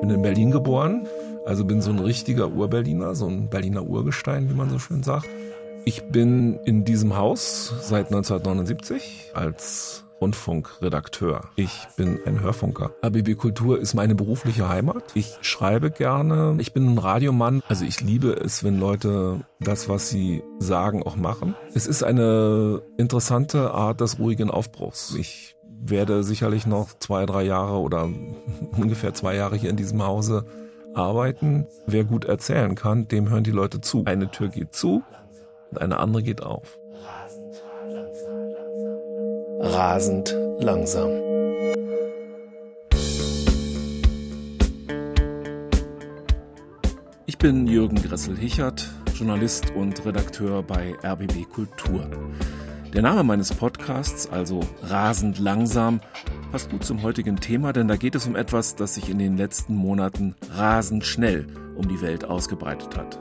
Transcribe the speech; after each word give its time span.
bin 0.00 0.10
in 0.10 0.22
Berlin 0.22 0.50
geboren, 0.50 1.06
also 1.46 1.64
bin 1.64 1.82
so 1.82 1.90
ein 1.90 1.98
richtiger 1.98 2.50
Urberliner, 2.50 3.14
so 3.14 3.26
ein 3.26 3.48
Berliner 3.50 3.84
Urgestein, 3.84 4.48
wie 4.48 4.54
man 4.54 4.70
so 4.70 4.78
schön 4.78 5.02
sagt. 5.02 5.28
Ich 5.84 6.02
bin 6.04 6.58
in 6.64 6.84
diesem 6.84 7.16
Haus 7.16 7.72
seit 7.82 8.06
1979 8.06 9.32
als 9.34 10.04
Rundfunkredakteur. 10.20 11.48
Ich 11.56 11.88
bin 11.96 12.18
ein 12.26 12.40
Hörfunker. 12.40 12.92
ABB 13.00 13.34
Kultur 13.36 13.80
ist 13.80 13.94
meine 13.94 14.14
berufliche 14.14 14.68
Heimat. 14.68 15.04
Ich 15.14 15.38
schreibe 15.40 15.90
gerne. 15.90 16.56
Ich 16.58 16.74
bin 16.74 16.92
ein 16.92 16.98
Radiomann. 16.98 17.62
Also 17.68 17.86
ich 17.86 18.00
liebe 18.02 18.32
es, 18.32 18.62
wenn 18.62 18.78
Leute 18.78 19.40
das, 19.60 19.88
was 19.88 20.10
sie 20.10 20.42
sagen, 20.58 21.02
auch 21.02 21.16
machen. 21.16 21.54
Es 21.74 21.86
ist 21.86 22.02
eine 22.02 22.82
interessante 22.98 23.72
Art 23.72 24.02
des 24.02 24.18
ruhigen 24.18 24.50
Aufbruchs. 24.50 25.14
Ich 25.18 25.56
werde 25.80 26.22
sicherlich 26.22 26.66
noch 26.66 26.88
zwei, 26.98 27.26
drei 27.26 27.42
Jahre 27.42 27.78
oder 27.78 28.08
ungefähr 28.76 29.14
zwei 29.14 29.34
Jahre 29.34 29.56
hier 29.56 29.70
in 29.70 29.76
diesem 29.76 30.02
Hause 30.02 30.44
arbeiten. 30.94 31.66
Wer 31.86 32.04
gut 32.04 32.24
erzählen 32.24 32.74
kann, 32.74 33.08
dem 33.08 33.30
hören 33.30 33.44
die 33.44 33.50
Leute 33.50 33.80
zu. 33.80 34.04
Eine 34.04 34.30
Tür 34.30 34.48
geht 34.48 34.74
zu 34.74 35.02
und 35.70 35.80
eine 35.80 35.98
andere 35.98 36.22
geht 36.22 36.42
auf. 36.42 36.78
Rasend 39.60 40.36
langsam. 40.58 41.10
Ich 47.26 47.38
bin 47.38 47.66
Jürgen 47.66 48.02
Gressel-Hichert, 48.02 48.90
Journalist 49.14 49.70
und 49.74 50.04
Redakteur 50.04 50.62
bei 50.62 50.94
RBB 51.02 51.48
Kultur. 51.50 52.06
Der 52.92 53.02
Name 53.02 53.22
meines 53.22 53.54
Podcasts, 53.54 54.28
also 54.28 54.60
Rasend 54.82 55.38
langsam, 55.38 56.00
passt 56.50 56.70
gut 56.70 56.84
zum 56.84 57.02
heutigen 57.02 57.36
Thema, 57.36 57.72
denn 57.72 57.86
da 57.86 57.94
geht 57.94 58.16
es 58.16 58.26
um 58.26 58.34
etwas, 58.34 58.74
das 58.74 58.96
sich 58.96 59.08
in 59.08 59.20
den 59.20 59.36
letzten 59.36 59.76
Monaten 59.76 60.34
rasend 60.56 61.04
schnell 61.04 61.46
um 61.76 61.86
die 61.86 62.00
Welt 62.00 62.24
ausgebreitet 62.24 62.96
hat. 62.96 63.20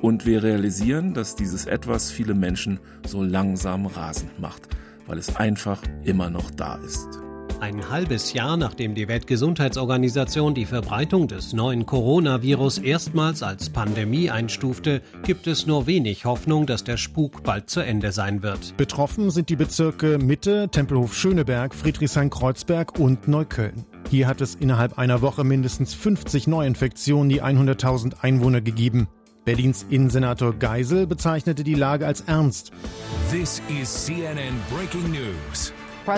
Und 0.00 0.26
wir 0.26 0.44
realisieren, 0.44 1.12
dass 1.12 1.34
dieses 1.34 1.66
etwas 1.66 2.12
viele 2.12 2.34
Menschen 2.34 2.78
so 3.04 3.20
langsam 3.24 3.86
rasend 3.86 4.38
macht, 4.38 4.68
weil 5.08 5.18
es 5.18 5.34
einfach 5.34 5.82
immer 6.04 6.30
noch 6.30 6.52
da 6.52 6.76
ist. 6.76 7.20
Ein 7.60 7.90
halbes 7.90 8.32
Jahr 8.32 8.56
nachdem 8.56 8.94
die 8.94 9.06
Weltgesundheitsorganisation 9.06 10.54
die 10.54 10.64
Verbreitung 10.64 11.28
des 11.28 11.52
neuen 11.52 11.84
Coronavirus 11.84 12.78
erstmals 12.78 13.42
als 13.42 13.68
Pandemie 13.68 14.30
einstufte, 14.30 15.02
gibt 15.24 15.46
es 15.46 15.66
nur 15.66 15.86
wenig 15.86 16.24
Hoffnung, 16.24 16.64
dass 16.64 16.84
der 16.84 16.96
Spuk 16.96 17.42
bald 17.42 17.68
zu 17.68 17.80
Ende 17.80 18.12
sein 18.12 18.42
wird. 18.42 18.74
Betroffen 18.78 19.30
sind 19.30 19.50
die 19.50 19.56
Bezirke 19.56 20.16
Mitte, 20.16 20.70
Tempelhof-Schöneberg, 20.70 21.74
Friedrichshain-Kreuzberg 21.74 22.98
und 22.98 23.28
Neukölln. 23.28 23.84
Hier 24.08 24.26
hat 24.26 24.40
es 24.40 24.54
innerhalb 24.54 24.98
einer 24.98 25.20
Woche 25.20 25.44
mindestens 25.44 25.92
50 25.92 26.46
Neuinfektionen 26.46 27.28
die 27.28 27.42
100.000 27.42 28.22
Einwohner 28.22 28.62
gegeben. 28.62 29.06
Berlins 29.44 29.84
Innensenator 29.90 30.54
Geisel 30.54 31.06
bezeichnete 31.06 31.62
die 31.62 31.74
Lage 31.74 32.06
als 32.06 32.22
ernst. 32.22 32.72
This 33.30 33.60
is 33.68 34.06
CNN 34.06 34.54
Breaking 34.70 35.10
News. 35.10 35.74
Der 36.06 36.12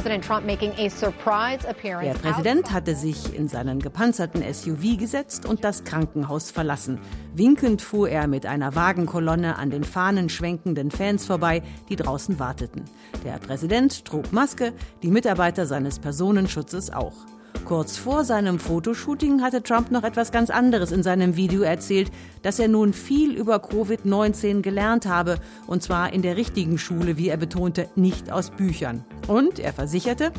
Präsident 2.14 2.72
hatte 2.72 2.94
sich 2.94 3.36
in 3.36 3.48
seinen 3.48 3.80
gepanzerten 3.80 4.42
SUV 4.52 4.96
gesetzt 4.96 5.44
und 5.44 5.64
das 5.64 5.84
Krankenhaus 5.84 6.50
verlassen. 6.50 7.00
Winkend 7.34 7.82
fuhr 7.82 8.08
er 8.08 8.28
mit 8.28 8.46
einer 8.46 8.74
Wagenkolonne 8.74 9.56
an 9.56 9.70
den 9.70 9.84
fahnenschwenkenden 9.84 10.90
Fans 10.90 11.26
vorbei, 11.26 11.62
die 11.88 11.96
draußen 11.96 12.38
warteten. 12.38 12.84
Der 13.24 13.38
Präsident 13.38 14.04
trug 14.04 14.32
Maske, 14.32 14.72
die 15.02 15.10
Mitarbeiter 15.10 15.66
seines 15.66 15.98
Personenschutzes 15.98 16.92
auch. 16.92 17.14
Kurz 17.64 17.96
vor 17.96 18.24
seinem 18.24 18.58
Fotoshooting 18.58 19.40
hatte 19.40 19.62
Trump 19.62 19.90
noch 19.90 20.02
etwas 20.02 20.32
ganz 20.32 20.50
anderes 20.50 20.90
in 20.90 21.02
seinem 21.02 21.36
Video 21.36 21.62
erzählt, 21.62 22.10
dass 22.42 22.58
er 22.58 22.68
nun 22.68 22.92
viel 22.92 23.34
über 23.34 23.56
Covid-19 23.56 24.62
gelernt 24.62 25.06
habe, 25.06 25.38
und 25.66 25.82
zwar 25.82 26.12
in 26.12 26.22
der 26.22 26.36
richtigen 26.36 26.76
Schule, 26.76 27.16
wie 27.16 27.28
er 27.28 27.36
betonte, 27.36 27.88
nicht 27.94 28.30
aus 28.32 28.50
Büchern. 28.50 29.04
Und 29.28 29.60
er 29.60 29.72
versicherte, 29.72 30.32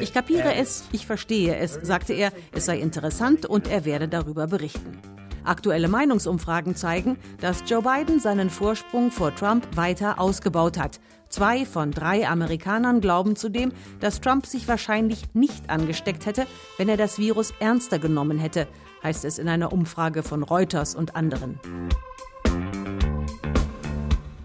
ich 0.00 0.12
kapiere 0.12 0.54
es, 0.54 0.84
ich 0.92 1.06
verstehe 1.06 1.56
es, 1.56 1.78
sagte 1.82 2.12
er, 2.14 2.32
es 2.52 2.66
sei 2.66 2.78
interessant 2.78 3.46
und 3.46 3.70
er 3.70 3.84
werde 3.84 4.08
darüber 4.08 4.48
berichten. 4.48 4.98
Aktuelle 5.44 5.88
Meinungsumfragen 5.88 6.74
zeigen, 6.76 7.16
dass 7.40 7.62
Joe 7.66 7.82
Biden 7.82 8.20
seinen 8.20 8.50
Vorsprung 8.50 9.10
vor 9.10 9.34
Trump 9.34 9.66
weiter 9.76 10.20
ausgebaut 10.20 10.78
hat. 10.78 11.00
Zwei 11.28 11.66
von 11.66 11.90
drei 11.90 12.26
Amerikanern 12.26 13.00
glauben 13.00 13.36
zudem, 13.36 13.72
dass 14.00 14.20
Trump 14.20 14.46
sich 14.46 14.66
wahrscheinlich 14.66 15.34
nicht 15.34 15.68
angesteckt 15.68 16.24
hätte, 16.24 16.46
wenn 16.78 16.88
er 16.88 16.96
das 16.96 17.18
Virus 17.18 17.52
ernster 17.60 17.98
genommen 17.98 18.38
hätte, 18.38 18.66
heißt 19.02 19.24
es 19.24 19.38
in 19.38 19.48
einer 19.48 19.72
Umfrage 19.72 20.22
von 20.22 20.42
Reuters 20.42 20.94
und 20.94 21.16
anderen. 21.16 21.60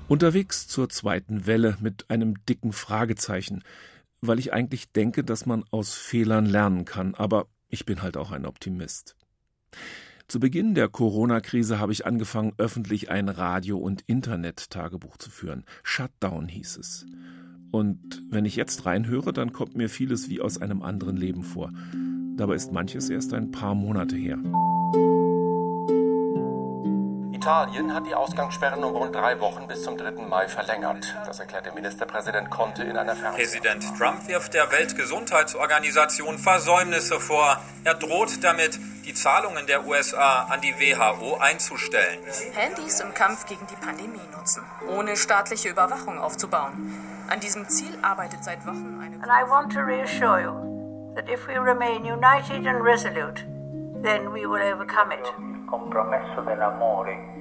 Unterwegs 0.10 0.68
zur 0.68 0.90
zweiten 0.90 1.48
Welle 1.48 1.78
mit 1.80 2.10
einem 2.10 2.46
dicken 2.46 2.74
Fragezeichen, 2.74 3.64
weil 4.22 4.38
ich 4.38 4.54
eigentlich 4.54 4.92
denke, 4.92 5.24
dass 5.24 5.46
man 5.46 5.64
aus 5.72 5.94
Fehlern 5.94 6.46
lernen 6.46 6.86
kann, 6.86 7.16
aber 7.16 7.48
ich 7.70 7.86
bin 7.86 8.02
halt 8.02 8.18
auch 8.18 8.32
ein 8.32 8.46
Optimist. 8.46 9.16
Zu 10.34 10.40
Beginn 10.40 10.74
der 10.74 10.90
Corona-Krise 10.90 11.78
habe 11.78 11.92
ich 11.92 12.08
angefangen, 12.08 12.54
öffentlich 12.58 13.12
ein 13.12 13.30
Radio- 13.30 13.78
und 13.78 14.02
Internet-Tagebuch 14.08 15.18
zu 15.18 15.30
führen. 15.30 15.64
Shutdown 15.84 16.48
hieß 16.48 16.78
es. 16.78 17.06
Und 17.70 18.24
wenn 18.32 18.44
ich 18.44 18.56
jetzt 18.56 18.88
reinhöre, 18.88 19.32
dann 19.32 19.54
kommt 19.54 19.76
mir 19.76 19.90
vieles 19.90 20.30
wie 20.30 20.42
aus 20.42 20.60
einem 20.60 20.82
anderen 20.82 21.18
Leben 21.18 21.44
vor. 21.44 21.72
Dabei 22.36 22.56
ist 22.56 22.72
manches 22.72 23.12
erst 23.12 23.32
ein 23.36 23.52
paar 23.52 23.76
Monate 23.76 24.16
her. 24.16 24.40
Italien 27.44 27.94
hat 27.94 28.08
die 28.08 28.16
Ausgangssperren 28.16 28.82
um 28.86 28.96
rund 28.96 29.14
drei 29.14 29.38
Wochen 29.42 29.68
bis 29.68 29.84
zum 29.84 29.98
3. 29.98 30.12
Mai 30.12 30.48
verlängert. 30.48 31.14
Das 31.26 31.42
erklärte 31.42 31.74
Ministerpräsident 31.74 32.50
Conte 32.50 32.84
in 32.84 32.96
einer 32.96 33.18
Fernsehsendung. 33.18 33.82
Präsident 33.82 33.98
Trump 33.98 34.28
wirft 34.30 34.54
der 34.54 34.72
Weltgesundheitsorganisation 34.72 36.38
Versäumnisse 36.38 37.20
vor. 37.20 37.58
Er 37.84 37.96
droht 37.96 38.42
damit, 38.46 38.80
die 39.04 39.14
Zahlungen 39.14 39.68
der 39.68 39.86
USA 39.86 40.44
an 40.44 40.62
die 40.62 40.74
WHO 40.80 41.36
einzustellen. 41.36 42.22
Handys 42.54 43.02
im 43.02 43.14
Kampf 43.14 43.46
gegen 43.46 43.68
die 43.68 43.76
Pandemie 43.76 44.26
nutzen, 44.34 44.64
ohne 44.88 45.18
staatliche 45.18 45.68
Überwachung 45.68 46.20
aufzubauen. 46.20 46.96
An 47.28 47.42
diesem 47.42 47.68
Ziel 47.68 48.00
arbeitet 48.02 48.42
seit 48.46 48.66
Wochen 48.66 49.02
eine. 49.04 49.16
And 49.18 49.28
I 49.28 49.44
want 49.50 49.74
to 49.74 49.82
reassure 49.82 50.40
you 50.40 51.14
that 51.16 51.28
if 51.28 51.46
we 51.46 51.60
remain 51.60 52.06
united 52.06 52.66
and 52.66 52.82
resolute, 52.82 53.44
then 54.02 54.32
we 54.32 54.48
will 54.48 54.64
overcome 54.64 55.12
it. 55.12 55.34
Compromesso 55.68 56.42
dell'amore 56.42 57.33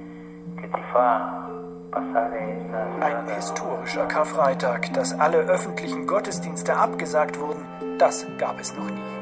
ein 3.01 3.27
historischer 3.35 4.05
Karfreitag, 4.07 4.93
dass 4.93 5.13
alle 5.13 5.39
öffentlichen 5.39 6.07
Gottesdienste 6.07 6.75
abgesagt 6.75 7.39
wurden, 7.39 7.65
das 7.99 8.25
gab 8.37 8.59
es 8.59 8.73
noch 8.73 8.89
nie. 8.89 9.13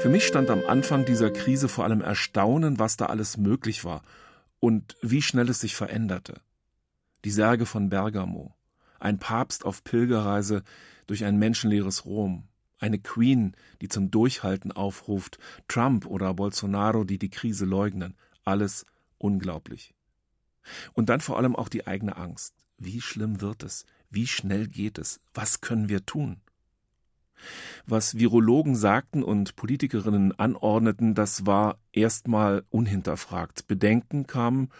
Für 0.00 0.08
mich 0.08 0.26
stand 0.26 0.48
am 0.50 0.62
Anfang 0.66 1.04
dieser 1.04 1.30
Krise 1.30 1.68
vor 1.68 1.84
allem 1.84 2.00
Erstaunen, 2.00 2.78
was 2.78 2.96
da 2.96 3.06
alles 3.06 3.36
möglich 3.36 3.84
war 3.84 4.02
und 4.60 4.96
wie 5.02 5.22
schnell 5.22 5.48
es 5.48 5.60
sich 5.60 5.74
veränderte. 5.74 6.40
Die 7.24 7.32
Särge 7.32 7.66
von 7.66 7.88
Bergamo, 7.88 8.54
ein 9.00 9.18
Papst 9.18 9.64
auf 9.64 9.82
Pilgerreise 9.82 10.62
durch 11.08 11.24
ein 11.24 11.36
menschenleeres 11.36 12.04
Rom, 12.04 12.44
eine 12.78 13.00
Queen, 13.00 13.56
die 13.80 13.88
zum 13.88 14.12
Durchhalten 14.12 14.70
aufruft, 14.70 15.38
Trump 15.66 16.06
oder 16.06 16.32
Bolsonaro, 16.32 17.02
die 17.02 17.18
die 17.18 17.30
Krise 17.30 17.64
leugnen, 17.64 18.16
alles 18.44 18.86
unglaublich. 19.18 19.94
Und 20.92 21.08
dann 21.08 21.20
vor 21.20 21.36
allem 21.36 21.56
auch 21.56 21.68
die 21.68 21.86
eigene 21.86 22.16
Angst. 22.16 22.54
Wie 22.76 23.00
schlimm 23.00 23.40
wird 23.40 23.62
es? 23.62 23.86
Wie 24.10 24.26
schnell 24.26 24.68
geht 24.68 24.98
es? 24.98 25.20
Was 25.34 25.60
können 25.60 25.88
wir 25.88 26.06
tun? 26.06 26.40
Was 27.86 28.18
Virologen 28.18 28.74
sagten 28.74 29.22
und 29.22 29.56
Politikerinnen 29.56 30.38
anordneten, 30.38 31.14
das 31.14 31.46
war 31.46 31.78
erstmal 31.92 32.64
unhinterfragt. 32.70 33.66
Bedenken 33.66 34.26
kamen, 34.26 34.70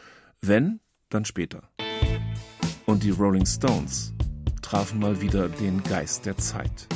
wenn, 0.40 0.80
dann 1.08 1.24
später. 1.24 1.70
Und 2.86 3.02
die 3.02 3.10
Rolling 3.10 3.46
Stones 3.46 4.14
trafen 4.62 4.98
mal 4.98 5.20
wieder 5.20 5.48
den 5.48 5.82
Geist 5.82 6.26
der 6.26 6.36
Zeit. 6.36 6.88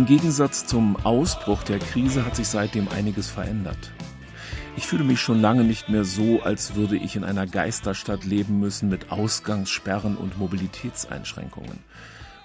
Im 0.00 0.06
Gegensatz 0.06 0.64
zum 0.64 0.96
Ausbruch 1.04 1.62
der 1.62 1.78
Krise 1.78 2.24
hat 2.24 2.34
sich 2.34 2.48
seitdem 2.48 2.88
einiges 2.88 3.28
verändert. 3.28 3.92
Ich 4.74 4.86
fühle 4.86 5.04
mich 5.04 5.20
schon 5.20 5.42
lange 5.42 5.62
nicht 5.62 5.90
mehr 5.90 6.04
so, 6.04 6.40
als 6.40 6.74
würde 6.74 6.96
ich 6.96 7.16
in 7.16 7.22
einer 7.22 7.46
Geisterstadt 7.46 8.24
leben 8.24 8.60
müssen 8.60 8.88
mit 8.88 9.12
Ausgangssperren 9.12 10.16
und 10.16 10.38
Mobilitätseinschränkungen. 10.38 11.80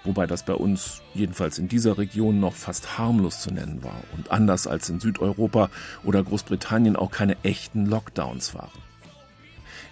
wobei 0.04 0.26
das 0.26 0.44
bei 0.44 0.52
uns, 0.52 1.00
jedenfalls 1.14 1.58
in 1.58 1.66
dieser 1.66 1.96
Region, 1.96 2.40
noch 2.40 2.52
fast 2.52 2.98
harmlos 2.98 3.40
zu 3.40 3.50
nennen 3.50 3.82
war 3.82 4.02
und 4.14 4.30
anders 4.30 4.66
als 4.66 4.90
in 4.90 5.00
Südeuropa 5.00 5.70
oder 6.04 6.22
Großbritannien 6.22 6.94
auch 6.94 7.10
keine 7.10 7.42
echten 7.42 7.86
Lockdowns 7.86 8.54
waren. 8.54 8.82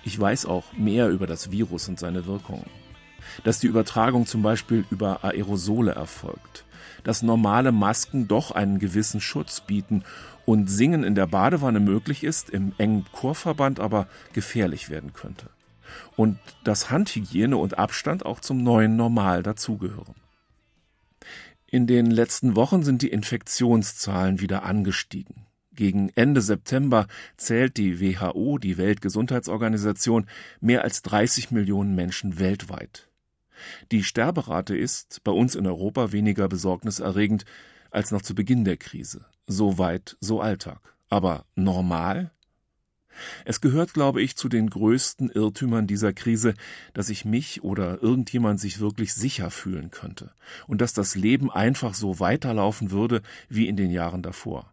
Ich 0.04 0.20
weiß 0.20 0.44
auch 0.44 0.64
mehr 0.74 1.08
über 1.08 1.26
das 1.26 1.50
Virus 1.50 1.88
und 1.88 1.98
seine 1.98 2.26
Wirkungen. 2.26 2.66
Dass 3.42 3.58
die 3.58 3.68
Übertragung 3.68 4.26
zum 4.26 4.42
Beispiel 4.42 4.84
über 4.90 5.24
Aerosole 5.24 5.92
erfolgt, 5.92 6.64
dass 7.04 7.22
normale 7.22 7.70
Masken 7.70 8.26
doch 8.26 8.50
einen 8.50 8.78
gewissen 8.78 9.20
Schutz 9.20 9.60
bieten 9.60 10.02
und 10.44 10.68
Singen 10.68 11.04
in 11.04 11.14
der 11.14 11.26
Badewanne 11.26 11.80
möglich 11.80 12.24
ist, 12.24 12.50
im 12.50 12.72
engen 12.78 13.06
Chorverband 13.12 13.80
aber 13.80 14.08
gefährlich 14.32 14.90
werden 14.90 15.12
könnte 15.12 15.48
und 16.16 16.38
dass 16.64 16.90
Handhygiene 16.90 17.56
und 17.56 17.78
Abstand 17.78 18.26
auch 18.26 18.40
zum 18.40 18.62
neuen 18.62 18.96
Normal 18.96 19.42
dazugehören. 19.42 20.14
In 21.66 21.86
den 21.86 22.10
letzten 22.10 22.56
Wochen 22.56 22.82
sind 22.82 23.02
die 23.02 23.08
Infektionszahlen 23.08 24.40
wieder 24.40 24.62
angestiegen. 24.62 25.46
Gegen 25.72 26.08
Ende 26.10 26.40
September 26.40 27.08
zählt 27.36 27.76
die 27.78 28.00
WHO, 28.00 28.58
die 28.58 28.78
Weltgesundheitsorganisation, 28.78 30.26
mehr 30.60 30.84
als 30.84 31.02
30 31.02 31.50
Millionen 31.50 31.96
Menschen 31.96 32.38
weltweit. 32.38 33.08
Die 33.92 34.02
Sterberate 34.02 34.76
ist 34.76 35.22
bei 35.24 35.32
uns 35.32 35.54
in 35.54 35.66
Europa 35.66 36.12
weniger 36.12 36.48
besorgniserregend 36.48 37.44
als 37.90 38.10
noch 38.10 38.22
zu 38.22 38.34
Beginn 38.34 38.64
der 38.64 38.76
Krise. 38.76 39.24
So 39.46 39.78
weit, 39.78 40.16
so 40.20 40.40
Alltag. 40.40 40.80
Aber 41.08 41.46
normal? 41.54 42.32
Es 43.44 43.60
gehört, 43.60 43.94
glaube 43.94 44.22
ich, 44.22 44.36
zu 44.36 44.48
den 44.48 44.68
größten 44.68 45.30
Irrtümern 45.30 45.86
dieser 45.86 46.12
Krise, 46.12 46.54
dass 46.92 47.08
ich 47.08 47.24
mich 47.24 47.62
oder 47.62 48.02
irgendjemand 48.02 48.58
sich 48.58 48.80
wirklich 48.80 49.14
sicher 49.14 49.50
fühlen 49.50 49.90
könnte 49.90 50.32
und 50.66 50.80
dass 50.80 50.92
das 50.92 51.14
Leben 51.14 51.50
einfach 51.50 51.94
so 51.94 52.18
weiterlaufen 52.18 52.90
würde 52.90 53.22
wie 53.48 53.68
in 53.68 53.76
den 53.76 53.90
Jahren 53.90 54.22
davor. 54.22 54.72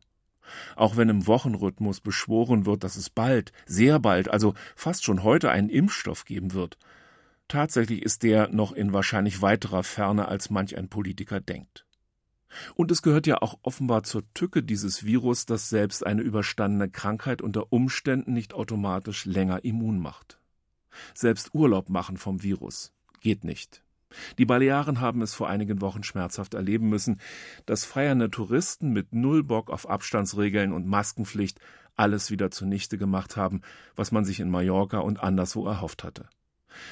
Auch 0.76 0.98
wenn 0.98 1.10
im 1.10 1.28
Wochenrhythmus 1.28 2.02
beschworen 2.02 2.66
wird, 2.66 2.84
dass 2.84 2.96
es 2.96 3.10
bald, 3.10 3.52
sehr 3.66 4.00
bald, 4.00 4.30
also 4.30 4.54
fast 4.76 5.04
schon 5.04 5.24
heute 5.24 5.50
einen 5.50 5.70
Impfstoff 5.70 6.26
geben 6.26 6.54
wird. 6.54 6.78
Tatsächlich 7.52 8.02
ist 8.02 8.24
der 8.24 8.48
noch 8.48 8.72
in 8.72 8.94
wahrscheinlich 8.94 9.42
weiterer 9.42 9.84
Ferne, 9.84 10.30
als 10.30 10.50
manch 10.50 10.78
ein 10.78 10.88
Politiker 10.88 11.42
denkt. 11.42 11.86
Und 12.76 12.92
es 12.92 13.02
gehört 13.02 13.28
ja 13.28 13.42
auch 13.42 13.60
offenbar 13.62 14.04
zur 14.04 14.24
Tücke 14.34 14.64
dieses 14.64 15.04
Virus, 15.04 15.48
dass 15.48 15.68
selbst 15.68 16.06
eine 16.06 16.22
überstandene 16.22 16.90
Krankheit 16.90 17.42
unter 17.42 17.74
Umständen 17.74 18.32
nicht 18.32 18.54
automatisch 18.54 19.26
länger 19.26 19.66
immun 19.66 20.00
macht. 20.00 20.40
Selbst 21.14 21.54
Urlaub 21.54 21.90
machen 21.90 22.16
vom 22.16 22.42
Virus 22.42 22.94
geht 23.20 23.44
nicht. 23.44 23.84
Die 24.38 24.46
Balearen 24.46 25.02
haben 25.02 25.22
es 25.22 25.34
vor 25.34 25.50
einigen 25.50 25.82
Wochen 25.82 26.04
schmerzhaft 26.04 26.54
erleben 26.54 26.88
müssen, 26.88 27.20
dass 27.66 27.84
feiernde 27.84 28.32
Touristen 28.32 28.94
mit 28.94 29.14
null 29.14 29.44
Bock 29.44 29.70
auf 29.70 29.90
Abstandsregeln 29.90 30.72
und 30.72 30.88
Maskenpflicht 30.88 31.60
alles 31.98 32.32
wieder 32.32 32.50
zunichte 32.50 32.98
gemacht 32.98 33.36
haben, 33.36 33.60
was 33.98 34.14
man 34.14 34.24
sich 34.24 34.40
in 34.40 34.50
Mallorca 34.50 35.00
und 35.00 35.22
anderswo 35.22 35.68
erhofft 35.68 36.06
hatte. 36.06 36.30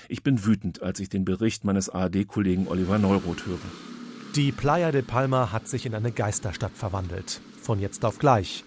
Ich 0.08 0.24
bin 0.24 0.46
wütend, 0.46 0.82
als 0.82 1.00
ich 1.00 1.10
den 1.10 1.26
Bericht 1.26 1.64
meines 1.64 1.90
ARD-Kollegen 1.90 2.68
Oliver 2.68 3.00
Neuroth 3.00 3.46
höre. 3.46 3.60
Die 4.36 4.52
Playa 4.52 4.92
de 4.92 5.02
Palma 5.02 5.52
hat 5.52 5.68
sich 5.68 5.86
in 5.86 5.96
eine 5.96 6.12
Geisterstadt 6.12 6.74
verwandelt. 6.76 7.42
Von 7.62 7.80
jetzt 7.80 8.06
auf 8.06 8.20
gleich. 8.20 8.64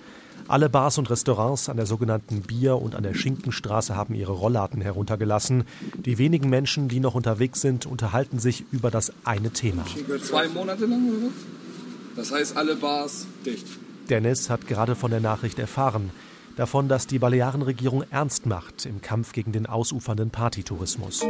Alle 0.48 0.68
Bars 0.68 0.98
und 0.98 1.08
Restaurants 1.08 1.68
an 1.68 1.76
der 1.76 1.86
sogenannten 1.86 2.42
Bier- 2.42 2.76
und 2.76 2.94
an 2.94 3.04
der 3.04 3.14
Schinkenstraße 3.14 3.96
haben 3.96 4.14
ihre 4.14 4.32
Rollladen 4.32 4.80
heruntergelassen. 4.80 5.64
Die 5.96 6.18
wenigen 6.18 6.50
Menschen, 6.50 6.88
die 6.88 7.00
noch 7.00 7.14
unterwegs 7.14 7.60
sind, 7.60 7.86
unterhalten 7.86 8.38
sich 8.38 8.64
über 8.72 8.90
das 8.90 9.12
eine 9.24 9.50
Thema. 9.50 9.84
Zwei 10.22 10.48
Monate 10.48 10.86
lang 10.86 11.08
oder 11.08 11.26
was? 11.26 11.32
Das 12.16 12.32
heißt, 12.32 12.56
alle 12.56 12.76
Bars 12.76 13.26
dicht. 13.46 13.66
Dennis 14.10 14.50
hat 14.50 14.66
gerade 14.66 14.94
von 14.94 15.10
der 15.10 15.20
Nachricht 15.20 15.58
erfahren. 15.58 16.10
Davon, 16.56 16.88
dass 16.88 17.06
die 17.06 17.18
Balearenregierung 17.18 18.04
ernst 18.10 18.46
macht 18.46 18.86
im 18.86 19.00
Kampf 19.00 19.32
gegen 19.32 19.52
den 19.52 19.66
ausufernden 19.66 20.30
Partytourismus. 20.30 21.24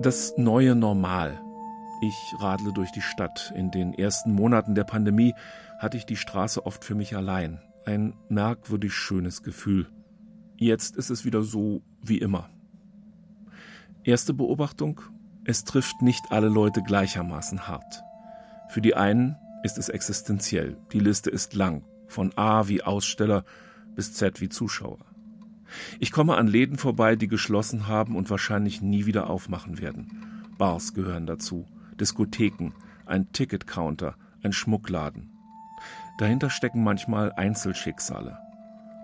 Das 0.00 0.34
neue 0.36 0.74
Normal 0.74 1.40
ich 2.02 2.34
radle 2.40 2.72
durch 2.72 2.90
die 2.90 3.00
Stadt. 3.00 3.52
In 3.54 3.70
den 3.70 3.94
ersten 3.94 4.32
Monaten 4.32 4.74
der 4.74 4.84
Pandemie 4.84 5.34
hatte 5.78 5.96
ich 5.96 6.04
die 6.04 6.16
Straße 6.16 6.66
oft 6.66 6.84
für 6.84 6.96
mich 6.96 7.16
allein. 7.16 7.60
Ein 7.84 8.14
merkwürdig 8.28 8.92
schönes 8.92 9.42
Gefühl. 9.42 9.88
Jetzt 10.56 10.96
ist 10.96 11.10
es 11.10 11.24
wieder 11.24 11.42
so 11.42 11.82
wie 12.02 12.18
immer. 12.18 12.50
Erste 14.04 14.34
Beobachtung, 14.34 15.00
es 15.44 15.62
trifft 15.62 16.02
nicht 16.02 16.32
alle 16.32 16.48
Leute 16.48 16.82
gleichermaßen 16.82 17.68
hart. 17.68 18.02
Für 18.68 18.80
die 18.80 18.96
einen 18.96 19.36
ist 19.62 19.78
es 19.78 19.88
existenziell. 19.88 20.76
Die 20.92 20.98
Liste 20.98 21.30
ist 21.30 21.54
lang, 21.54 21.84
von 22.12 22.36
A 22.36 22.68
wie 22.68 22.82
Aussteller 22.82 23.44
bis 23.94 24.12
Z 24.14 24.40
wie 24.40 24.48
Zuschauer. 24.48 24.98
Ich 25.98 26.12
komme 26.12 26.36
an 26.36 26.46
Läden 26.46 26.78
vorbei, 26.78 27.16
die 27.16 27.28
geschlossen 27.28 27.88
haben 27.88 28.16
und 28.16 28.30
wahrscheinlich 28.30 28.82
nie 28.82 29.06
wieder 29.06 29.28
aufmachen 29.30 29.80
werden. 29.80 30.44
Bars 30.58 30.94
gehören 30.94 31.26
dazu. 31.26 31.66
Diskotheken, 31.98 32.72
ein 33.06 33.32
Ticketcounter, 33.32 34.16
ein 34.42 34.52
Schmuckladen. 34.52 35.30
Dahinter 36.18 36.50
stecken 36.50 36.84
manchmal 36.84 37.32
Einzelschicksale. 37.32 38.38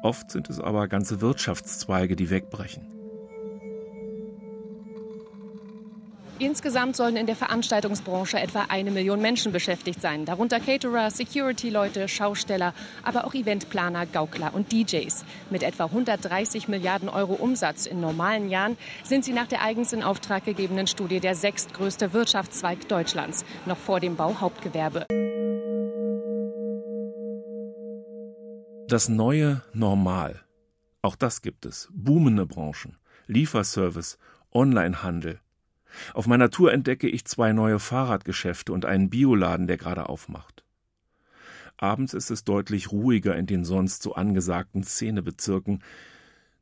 Oft 0.03 0.31
sind 0.31 0.51
es 0.51 0.61
aber 0.61 0.89
ganze 0.89 1.21
Wirtschaftszweige, 1.21 2.17
die 2.17 2.31
wegbrechen. 2.31 2.98
Insgesamt 6.41 6.95
sollen 6.95 7.17
in 7.17 7.27
der 7.27 7.35
Veranstaltungsbranche 7.35 8.39
etwa 8.39 8.67
eine 8.69 8.93
Million 8.93 9.21
Menschen 9.21 9.51
beschäftigt 9.51 10.01
sein, 10.01 10.25
darunter 10.25 10.61
Caterer, 10.61 11.11
Security-Leute, 11.11 12.07
Schausteller, 12.07 12.75
aber 13.03 13.27
auch 13.27 13.35
Eventplaner, 13.35 14.07
Gaukler 14.07 14.55
und 14.55 14.71
DJs. 14.71 15.25
Mit 15.51 15.65
etwa 15.65 15.87
130 15.87 16.69
Milliarden 16.69 17.09
Euro 17.09 17.33
Umsatz 17.33 17.87
in 17.87 18.01
normalen 18.01 18.51
Jahren 18.51 18.77
sind 19.03 19.25
sie 19.25 19.33
nach 19.33 19.49
der 19.49 19.63
eigens 19.63 19.93
in 19.93 20.05
Auftrag 20.05 20.45
gegebenen 20.45 20.87
Studie 20.87 21.19
der 21.19 21.35
sechstgrößte 21.35 22.13
Wirtschaftszweig 22.13 22.87
Deutschlands, 22.89 23.45
noch 23.67 23.77
vor 23.77 23.99
dem 23.99 24.15
Bauhauptgewerbe. 24.15 25.07
Das 28.87 29.09
neue 29.09 29.63
Normal. 29.73 30.41
Auch 31.03 31.17
das 31.17 31.43
gibt 31.43 31.67
es. 31.67 31.89
Boomende 31.93 32.47
Branchen, 32.47 32.97
Lieferservice, 33.27 34.19
Onlinehandel, 34.53 35.41
auf 36.15 36.27
meiner 36.27 36.51
Tour 36.51 36.73
entdecke 36.73 37.09
ich 37.09 37.25
zwei 37.25 37.53
neue 37.53 37.79
Fahrradgeschäfte 37.79 38.73
und 38.73 38.85
einen 38.85 39.11
Bioladen, 39.11 39.67
der 39.67 39.77
gerade 39.77 40.09
aufmacht. 40.09 40.65
Abends 41.77 42.13
ist 42.13 42.31
es 42.31 42.45
deutlich 42.45 42.91
ruhiger 42.91 43.37
in 43.37 43.47
den 43.47 43.65
sonst 43.65 44.03
so 44.03 44.15
angesagten 44.15 44.83
Szenebezirken. 44.83 45.83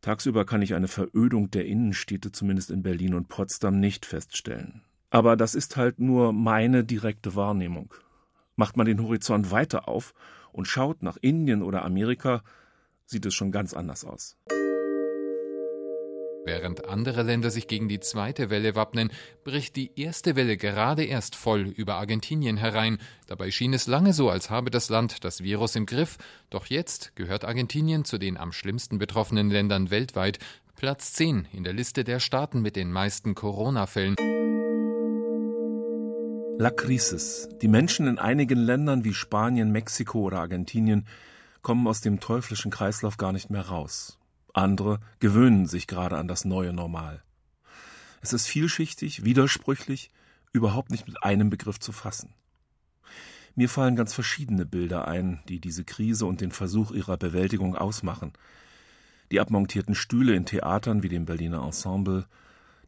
Tagsüber 0.02 0.44
kann 0.44 0.62
ich 0.62 0.74
eine 0.74 0.88
Verödung 0.88 1.50
der 1.50 1.64
Innenstädte 1.64 2.32
zumindest 2.32 2.70
in 2.70 2.82
Berlin 2.82 3.14
und 3.14 3.28
Potsdam 3.28 3.80
nicht 3.80 4.04
feststellen. 4.04 4.82
Aber 5.10 5.36
das 5.36 5.54
ist 5.54 5.76
halt 5.76 6.00
nur 6.00 6.32
meine 6.32 6.84
direkte 6.84 7.34
Wahrnehmung. 7.34 7.94
Macht 8.56 8.76
man 8.76 8.86
den 8.86 9.02
Horizont 9.02 9.50
weiter 9.50 9.88
auf 9.88 10.12
und 10.52 10.68
schaut 10.68 11.02
nach 11.02 11.16
Indien 11.20 11.62
oder 11.62 11.84
Amerika, 11.84 12.42
sieht 13.06 13.24
es 13.24 13.34
schon 13.34 13.52
ganz 13.52 13.72
anders 13.72 14.04
aus. 14.04 14.36
Während 16.46 16.88
andere 16.88 17.24
Länder 17.24 17.50
sich 17.50 17.66
gegen 17.66 17.88
die 17.88 17.98
zweite 17.98 18.50
Welle 18.50 18.76
wappnen, 18.76 19.10
bricht 19.42 19.74
die 19.74 19.90
erste 20.00 20.36
Welle 20.36 20.56
gerade 20.56 21.02
erst 21.02 21.34
voll 21.34 21.62
über 21.62 21.96
Argentinien 21.96 22.56
herein. 22.56 22.98
Dabei 23.26 23.50
schien 23.50 23.74
es 23.74 23.88
lange 23.88 24.12
so, 24.12 24.30
als 24.30 24.48
habe 24.48 24.70
das 24.70 24.88
Land 24.88 25.24
das 25.24 25.42
Virus 25.42 25.74
im 25.74 25.86
Griff. 25.86 26.18
Doch 26.48 26.66
jetzt 26.66 27.16
gehört 27.16 27.44
Argentinien 27.44 28.04
zu 28.04 28.16
den 28.16 28.36
am 28.36 28.52
schlimmsten 28.52 28.98
betroffenen 28.98 29.50
Ländern 29.50 29.90
weltweit. 29.90 30.38
Platz 30.76 31.14
10 31.14 31.48
in 31.52 31.64
der 31.64 31.72
Liste 31.72 32.04
der 32.04 32.20
Staaten 32.20 32.62
mit 32.62 32.76
den 32.76 32.92
meisten 32.92 33.34
Corona-Fällen. 33.34 34.14
La 36.58 36.70
Crisis. 36.70 37.48
Die 37.60 37.66
Menschen 37.66 38.06
in 38.06 38.20
einigen 38.20 38.60
Ländern 38.60 39.02
wie 39.02 39.14
Spanien, 39.14 39.72
Mexiko 39.72 40.20
oder 40.20 40.38
Argentinien 40.38 41.08
kommen 41.62 41.88
aus 41.88 42.02
dem 42.02 42.20
teuflischen 42.20 42.70
Kreislauf 42.70 43.16
gar 43.16 43.32
nicht 43.32 43.50
mehr 43.50 43.66
raus. 43.66 44.20
Andere 44.56 45.00
gewöhnen 45.20 45.66
sich 45.66 45.86
gerade 45.86 46.16
an 46.16 46.28
das 46.28 46.46
neue 46.46 46.72
Normal. 46.72 47.22
Es 48.22 48.32
ist 48.32 48.46
vielschichtig, 48.46 49.24
widersprüchlich, 49.24 50.10
überhaupt 50.52 50.90
nicht 50.90 51.06
mit 51.06 51.22
einem 51.22 51.50
Begriff 51.50 51.78
zu 51.78 51.92
fassen. 51.92 52.34
Mir 53.54 53.68
fallen 53.68 53.96
ganz 53.96 54.14
verschiedene 54.14 54.64
Bilder 54.64 55.08
ein, 55.08 55.42
die 55.48 55.60
diese 55.60 55.84
Krise 55.84 56.24
und 56.24 56.40
den 56.40 56.52
Versuch 56.52 56.90
ihrer 56.90 57.18
Bewältigung 57.18 57.76
ausmachen. 57.76 58.32
Die 59.30 59.40
abmontierten 59.40 59.94
Stühle 59.94 60.34
in 60.34 60.46
Theatern 60.46 61.02
wie 61.02 61.08
dem 61.08 61.26
Berliner 61.26 61.62
Ensemble, 61.62 62.26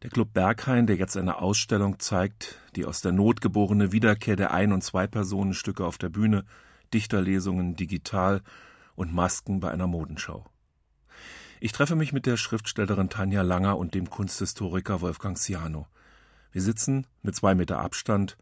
der 0.01 0.09
Club 0.09 0.33
Berghain, 0.33 0.87
der 0.87 0.95
jetzt 0.95 1.17
eine 1.17 1.39
Ausstellung 1.39 1.99
zeigt, 1.99 2.57
die 2.75 2.85
aus 2.85 3.01
der 3.01 3.11
Not 3.11 3.41
geborene 3.41 3.91
Wiederkehr 3.91 4.35
der 4.35 4.51
Ein- 4.51 4.73
und 4.73 4.83
Zwei-Personen-Stücke 4.83 5.85
auf 5.85 5.97
der 5.97 6.09
Bühne, 6.09 6.45
Dichterlesungen 6.93 7.75
digital 7.75 8.41
und 8.95 9.13
Masken 9.13 9.59
bei 9.59 9.69
einer 9.69 9.87
Modenschau. 9.87 10.45
Ich 11.61 11.73
treffe 11.73 11.97
mich 11.97 12.13
mit 12.13 12.25
der 12.25 12.37
Schriftstellerin 12.37 13.09
Tanja 13.09 13.41
Langer 13.41 13.77
und 13.77 13.93
dem 13.93 14.09
Kunsthistoriker 14.09 15.01
Wolfgang 15.01 15.37
Ciano. 15.37 15.87
Wir 16.53 16.61
sitzen 16.61 17.05
mit 17.21 17.35
zwei 17.35 17.53
Meter 17.53 17.79
Abstand 17.79 18.37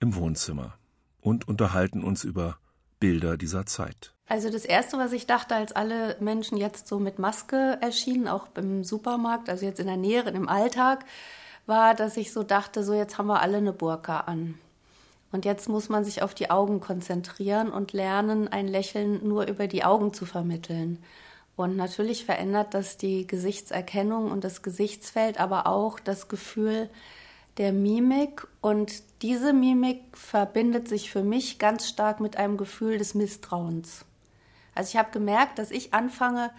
im 0.00 0.16
Wohnzimmer 0.16 0.74
und 1.20 1.46
unterhalten 1.46 2.02
uns 2.02 2.24
über 2.24 2.58
Bilder 2.98 3.36
dieser 3.36 3.66
Zeit. 3.66 4.14
Also 4.26 4.50
das 4.50 4.64
Erste, 4.64 4.98
was 4.98 5.12
ich 5.12 5.26
dachte, 5.26 5.54
als 5.54 5.70
alle 5.70 6.16
Menschen 6.18 6.58
jetzt 6.58 6.88
so 6.88 6.98
mit 6.98 7.20
Maske 7.20 7.78
erschienen, 7.80 8.26
auch 8.26 8.48
im 8.56 8.82
Supermarkt, 8.82 9.48
also 9.48 9.64
jetzt 9.64 9.78
in 9.78 9.86
der 9.86 9.96
Nähe, 9.96 10.22
im 10.22 10.48
Alltag, 10.48 11.04
war, 11.66 11.94
dass 11.94 12.16
ich 12.16 12.32
so 12.32 12.42
dachte, 12.42 12.82
so 12.82 12.94
jetzt 12.94 13.16
haben 13.16 13.28
wir 13.28 13.42
alle 13.42 13.58
eine 13.58 13.72
Burka 13.72 14.20
an. 14.20 14.58
Und 15.30 15.44
jetzt 15.44 15.68
muss 15.68 15.88
man 15.88 16.04
sich 16.04 16.20
auf 16.20 16.34
die 16.34 16.50
Augen 16.50 16.80
konzentrieren 16.80 17.70
und 17.70 17.92
lernen, 17.92 18.48
ein 18.48 18.66
Lächeln 18.66 19.26
nur 19.26 19.46
über 19.46 19.68
die 19.68 19.84
Augen 19.84 20.12
zu 20.12 20.26
vermitteln. 20.26 20.98
Und 21.56 21.76
natürlich 21.76 22.26
verändert 22.26 22.74
das 22.74 22.98
die 22.98 23.26
Gesichtserkennung 23.26 24.30
und 24.30 24.44
das 24.44 24.62
Gesichtsfeld, 24.62 25.40
aber 25.40 25.66
auch 25.66 25.98
das 25.98 26.28
Gefühl 26.28 26.90
der 27.56 27.72
Mimik. 27.72 28.46
Und 28.60 29.02
diese 29.22 29.54
Mimik 29.54 30.02
verbindet 30.12 30.86
sich 30.86 31.10
für 31.10 31.24
mich 31.24 31.58
ganz 31.58 31.88
stark 31.88 32.20
mit 32.20 32.36
einem 32.36 32.58
Gefühl 32.58 32.98
des 32.98 33.14
Misstrauens. 33.14 34.04
Also 34.74 34.90
ich 34.90 34.96
habe 34.98 35.10
gemerkt, 35.10 35.58
dass 35.58 35.70
ich 35.70 35.94
anfange, 35.94 36.50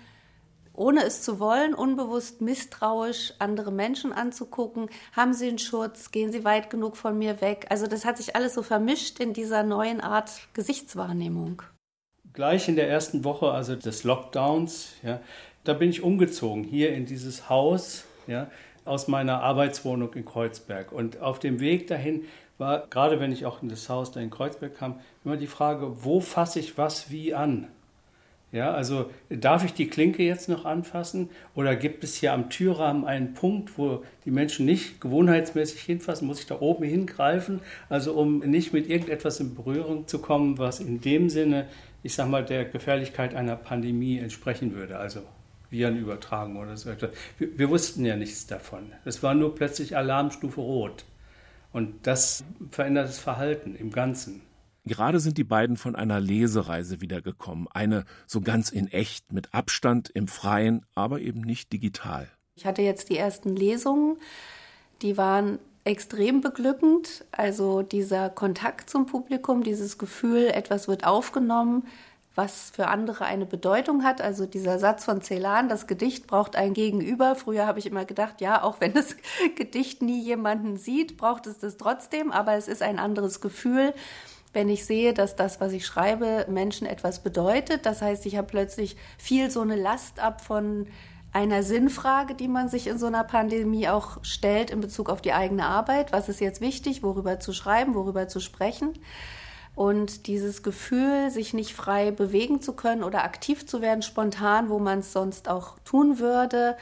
ohne 0.74 1.04
es 1.04 1.22
zu 1.22 1.40
wollen, 1.40 1.76
unbewusst 1.76 2.42
misstrauisch 2.42 3.34
andere 3.38 3.72
Menschen 3.72 4.14
anzugucken. 4.14 4.90
Haben 5.16 5.36
sie 5.36 5.48
einen 5.48 5.60
Schutz? 5.60 6.10
Gehen 6.10 6.32
sie 6.32 6.44
weit 6.44 6.72
genug 6.72 6.98
von 6.98 7.16
mir 7.20 7.40
weg? 7.40 7.68
Also 7.70 7.86
das 7.86 8.04
hat 8.04 8.18
sich 8.18 8.36
alles 8.36 8.56
so 8.56 8.64
vermischt 8.64 9.20
in 9.20 9.34
dieser 9.34 9.62
neuen 9.62 10.02
Art 10.02 10.32
Gesichtswahrnehmung. 10.54 11.62
Gleich 12.38 12.70
in 12.70 12.76
der 12.76 12.88
ersten 12.88 13.24
Woche, 13.24 13.50
also 13.50 13.76
des 13.76 14.04
Lockdowns, 14.04 14.94
ja, 15.02 15.20
da 15.64 15.74
bin 15.74 15.90
ich 15.90 16.04
umgezogen 16.04 16.64
hier 16.64 16.94
in 16.94 17.08
dieses 17.08 17.50
Haus, 17.50 18.06
ja, 18.28 18.52
aus 18.86 19.08
meiner 19.08 19.42
Arbeitswohnung 19.42 20.14
in 20.14 20.24
Kreuzberg. 20.24 20.92
Und 20.92 21.20
auf 21.20 21.40
dem 21.40 21.60
Weg 21.60 21.88
dahin 21.88 22.26
war, 22.60 22.86
gerade 22.92 23.20
wenn 23.20 23.32
ich 23.32 23.48
auch 23.48 23.64
in 23.64 23.70
das 23.70 23.90
Haus 23.90 24.12
da 24.12 24.20
in 24.20 24.30
Kreuzberg 24.30 24.78
kam, 24.78 25.00
immer 25.26 25.36
die 25.36 25.48
Frage, 25.48 26.04
wo 26.04 26.20
fasse 26.20 26.60
ich 26.60 26.78
was 26.78 27.10
wie 27.10 27.34
an? 27.34 27.70
Ja, 28.54 28.72
also 28.72 29.12
darf 29.30 29.66
ich 29.66 29.74
die 29.74 29.88
Klinke 29.88 30.24
jetzt 30.24 30.48
noch 30.48 30.64
anfassen 30.64 31.30
oder 31.54 31.76
gibt 31.76 32.06
es 32.06 32.16
hier 32.16 32.32
am 32.32 32.50
Türrahmen 32.50 33.04
einen 33.04 33.34
Punkt, 33.34 33.78
wo 33.78 34.06
die 34.24 34.32
Menschen 34.32 34.66
nicht 34.66 35.02
gewohnheitsmäßig 35.02 35.82
hinfassen? 35.82 36.28
Muss 36.28 36.40
ich 36.40 36.46
da 36.46 36.62
oben 36.62 36.86
hingreifen? 36.86 37.60
Also 37.90 38.14
um 38.14 38.40
nicht 38.40 38.72
mit 38.72 38.90
irgendetwas 38.90 39.42
in 39.42 39.54
Berührung 39.54 40.08
zu 40.08 40.20
kommen, 40.20 40.58
was 40.58 40.80
in 40.80 41.02
dem 41.02 41.30
Sinne, 41.30 41.68
ich 42.04 42.16
sag 42.16 42.30
mal, 42.30 42.46
der 42.46 42.64
Gefährlichkeit 42.64 43.36
einer 43.36 43.58
Pandemie 43.58 44.18
entsprechen 44.18 44.74
würde. 44.74 44.98
Also 44.98 45.24
Viren 45.70 45.98
übertragen 45.98 46.56
oder 46.56 46.78
so 46.78 46.90
etwas. 46.90 47.10
Wir, 47.38 47.58
wir 47.58 47.70
wussten 47.70 48.06
ja 48.06 48.16
nichts 48.16 48.48
davon. 48.48 48.94
Es 49.04 49.22
war 49.24 49.34
nur 49.34 49.56
plötzlich 49.56 49.98
Alarmstufe 49.98 50.62
Rot. 50.62 51.04
Und 51.74 52.08
das 52.08 52.46
verändert 52.72 53.10
das 53.10 53.20
Verhalten 53.20 53.76
im 53.76 53.92
Ganzen. 53.92 54.42
Gerade 54.88 55.20
sind 55.20 55.38
die 55.38 55.44
beiden 55.44 55.78
von 55.78 55.96
einer 55.96 56.20
Lesereise 56.20 57.02
wiedergekommen. 57.02 57.68
Eine 57.72 58.06
so 58.26 58.42
ganz 58.42 58.70
in 58.70 58.88
echt, 58.88 59.32
mit 59.32 59.54
Abstand, 59.54 60.10
im 60.10 60.28
Freien, 60.28 60.86
aber 60.96 61.20
eben 61.20 61.42
nicht 61.42 61.72
digital. 61.74 62.28
Ich 62.56 62.66
hatte 62.66 62.82
jetzt 62.82 63.10
die 63.10 63.18
ersten 63.18 63.56
Lesungen, 63.56 64.18
die 65.02 65.18
waren 65.18 65.60
extrem 65.88 66.42
beglückend. 66.42 67.26
Also 67.32 67.82
dieser 67.82 68.30
Kontakt 68.30 68.90
zum 68.90 69.06
Publikum, 69.06 69.64
dieses 69.64 69.98
Gefühl, 69.98 70.48
etwas 70.48 70.88
wird 70.88 71.06
aufgenommen, 71.06 71.86
was 72.36 72.70
für 72.70 72.88
andere 72.88 73.26
eine 73.26 73.46
Bedeutung 73.46 74.04
hat. 74.04 74.22
Also 74.22 74.46
dieser 74.46 74.80
Satz 74.80 75.06
von 75.06 75.22
Celan, 75.22 75.70
das 75.70 75.88
Gedicht 75.88 76.28
braucht 76.28 76.56
ein 76.56 76.74
Gegenüber. 76.74 77.36
Früher 77.36 77.66
habe 77.66 77.80
ich 77.80 77.86
immer 77.86 78.06
gedacht, 78.06 78.42
ja, 78.42 78.62
auch 78.62 78.80
wenn 78.80 78.94
das 78.94 79.16
Gedicht 79.56 80.02
nie 80.02 80.22
jemanden 80.22 80.78
sieht, 80.78 81.18
braucht 81.18 81.48
es 81.48 81.58
das 81.58 81.78
trotzdem, 81.78 82.32
aber 82.32 82.54
es 82.54 82.68
ist 82.68 82.84
ein 82.84 83.00
anderes 83.00 83.42
Gefühl 83.42 83.94
wenn 84.58 84.70
ich 84.70 84.86
sehe, 84.86 85.14
dass 85.14 85.36
das, 85.36 85.62
was 85.62 85.72
ich 85.72 85.86
schreibe, 85.86 86.48
Menschen 86.50 86.88
etwas 86.88 87.20
bedeutet. 87.20 87.86
Das 87.86 88.02
heißt, 88.02 88.26
ich 88.26 88.38
habe 88.38 88.48
plötzlich 88.48 88.98
viel 89.20 89.52
so 89.52 89.62
eine 89.62 89.76
Last 89.76 90.20
ab 90.20 90.42
von 90.42 90.88
einer 91.32 91.62
Sinnfrage, 91.62 92.34
die 92.34 92.48
man 92.48 92.68
sich 92.68 92.88
in 92.88 92.98
so 92.98 93.06
einer 93.06 93.24
Pandemie 93.24 93.88
auch 93.88 94.18
stellt 94.24 94.72
in 94.72 94.82
Bezug 94.82 95.12
auf 95.12 95.22
die 95.22 95.34
eigene 95.34 95.68
Arbeit. 95.68 96.12
Was 96.12 96.28
ist 96.28 96.42
jetzt 96.42 96.60
wichtig, 96.60 97.04
worüber 97.04 97.40
zu 97.40 97.54
schreiben, 97.54 97.94
worüber 97.94 98.28
zu 98.28 98.40
sprechen? 98.40 98.94
Und 99.76 100.26
dieses 100.26 100.64
Gefühl, 100.64 101.30
sich 101.30 101.54
nicht 101.54 101.76
frei 101.76 102.10
bewegen 102.10 102.60
zu 102.60 102.74
können 102.74 103.04
oder 103.04 103.26
aktiv 103.26 103.68
zu 103.68 103.84
werden, 103.84 104.02
spontan, 104.02 104.70
wo 104.70 104.80
man 104.80 105.00
es 105.00 105.14
sonst 105.14 105.50
auch 105.50 105.78
tun 105.86 106.18
würde, 106.18 106.78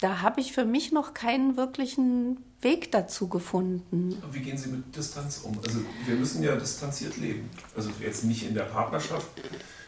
da 0.00 0.22
habe 0.22 0.40
ich 0.40 0.54
für 0.54 0.64
mich 0.64 0.90
noch 0.90 1.12
keinen 1.12 1.58
wirklichen 1.58 2.42
Weg 2.62 2.92
dazu 2.92 3.28
gefunden. 3.28 4.22
Wie 4.32 4.40
gehen 4.40 4.58
Sie 4.58 4.68
mit 4.68 4.94
Distanz 4.94 5.38
um? 5.44 5.58
Also 5.66 5.80
wir 6.06 6.16
müssen 6.16 6.42
ja 6.42 6.56
distanziert 6.56 7.16
leben. 7.16 7.48
Also 7.74 7.90
jetzt 8.00 8.24
nicht 8.24 8.46
in 8.46 8.54
der 8.54 8.64
Partnerschaft, 8.64 9.26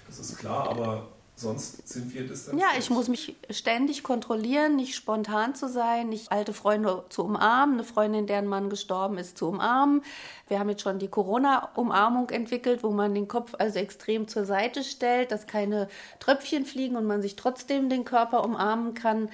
das 0.06 0.18
ist 0.18 0.38
klar, 0.38 0.68
aber 0.70 1.08
sonst 1.36 1.86
sind 1.86 2.14
wir 2.14 2.26
distanziert. 2.26 2.62
Ja, 2.62 2.78
ich 2.78 2.88
muss 2.88 3.08
mich 3.08 3.36
ständig 3.50 4.02
kontrollieren, 4.02 4.76
nicht 4.76 4.94
spontan 4.94 5.54
zu 5.54 5.68
sein, 5.68 6.08
nicht 6.08 6.32
alte 6.32 6.52
Freunde 6.54 7.04
zu 7.10 7.24
umarmen, 7.24 7.74
eine 7.76 7.84
Freundin, 7.84 8.26
deren 8.26 8.46
Mann 8.46 8.70
gestorben 8.70 9.18
ist, 9.18 9.36
zu 9.36 9.48
umarmen. 9.48 10.02
Wir 10.48 10.58
haben 10.58 10.68
jetzt 10.68 10.82
schon 10.82 10.98
die 10.98 11.08
Corona-Umarmung 11.08 12.30
entwickelt, 12.30 12.82
wo 12.82 12.90
man 12.90 13.14
den 13.14 13.28
Kopf 13.28 13.54
also 13.58 13.78
extrem 13.78 14.28
zur 14.28 14.44
Seite 14.44 14.84
stellt, 14.84 15.30
dass 15.30 15.46
keine 15.46 15.88
Tröpfchen 16.20 16.64
fliegen 16.64 16.96
und 16.96 17.06
man 17.06 17.20
sich 17.22 17.36
trotzdem 17.36 17.90
den 17.90 18.04
Körper 18.04 18.44
umarmen 18.44 18.94
kann 18.94 19.28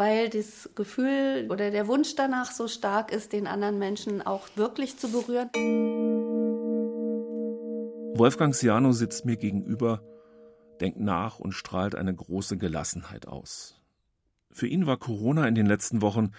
weil 0.00 0.30
das 0.30 0.70
Gefühl 0.74 1.46
oder 1.50 1.70
der 1.70 1.86
Wunsch 1.86 2.14
danach 2.14 2.52
so 2.52 2.68
stark 2.68 3.12
ist, 3.12 3.34
den 3.34 3.46
anderen 3.46 3.78
Menschen 3.78 4.22
auch 4.22 4.48
wirklich 4.56 4.96
zu 4.96 5.12
berühren. 5.12 5.50
Wolfgang 8.16 8.54
Siano 8.54 8.92
sitzt 8.92 9.26
mir 9.26 9.36
gegenüber, 9.36 10.00
denkt 10.80 11.00
nach 11.00 11.38
und 11.38 11.52
strahlt 11.52 11.94
eine 11.94 12.14
große 12.14 12.56
Gelassenheit 12.56 13.28
aus. 13.28 13.78
Für 14.50 14.66
ihn 14.66 14.86
war 14.86 14.96
Corona 14.96 15.46
in 15.46 15.54
den 15.54 15.66
letzten 15.66 16.00
Wochen 16.00 16.32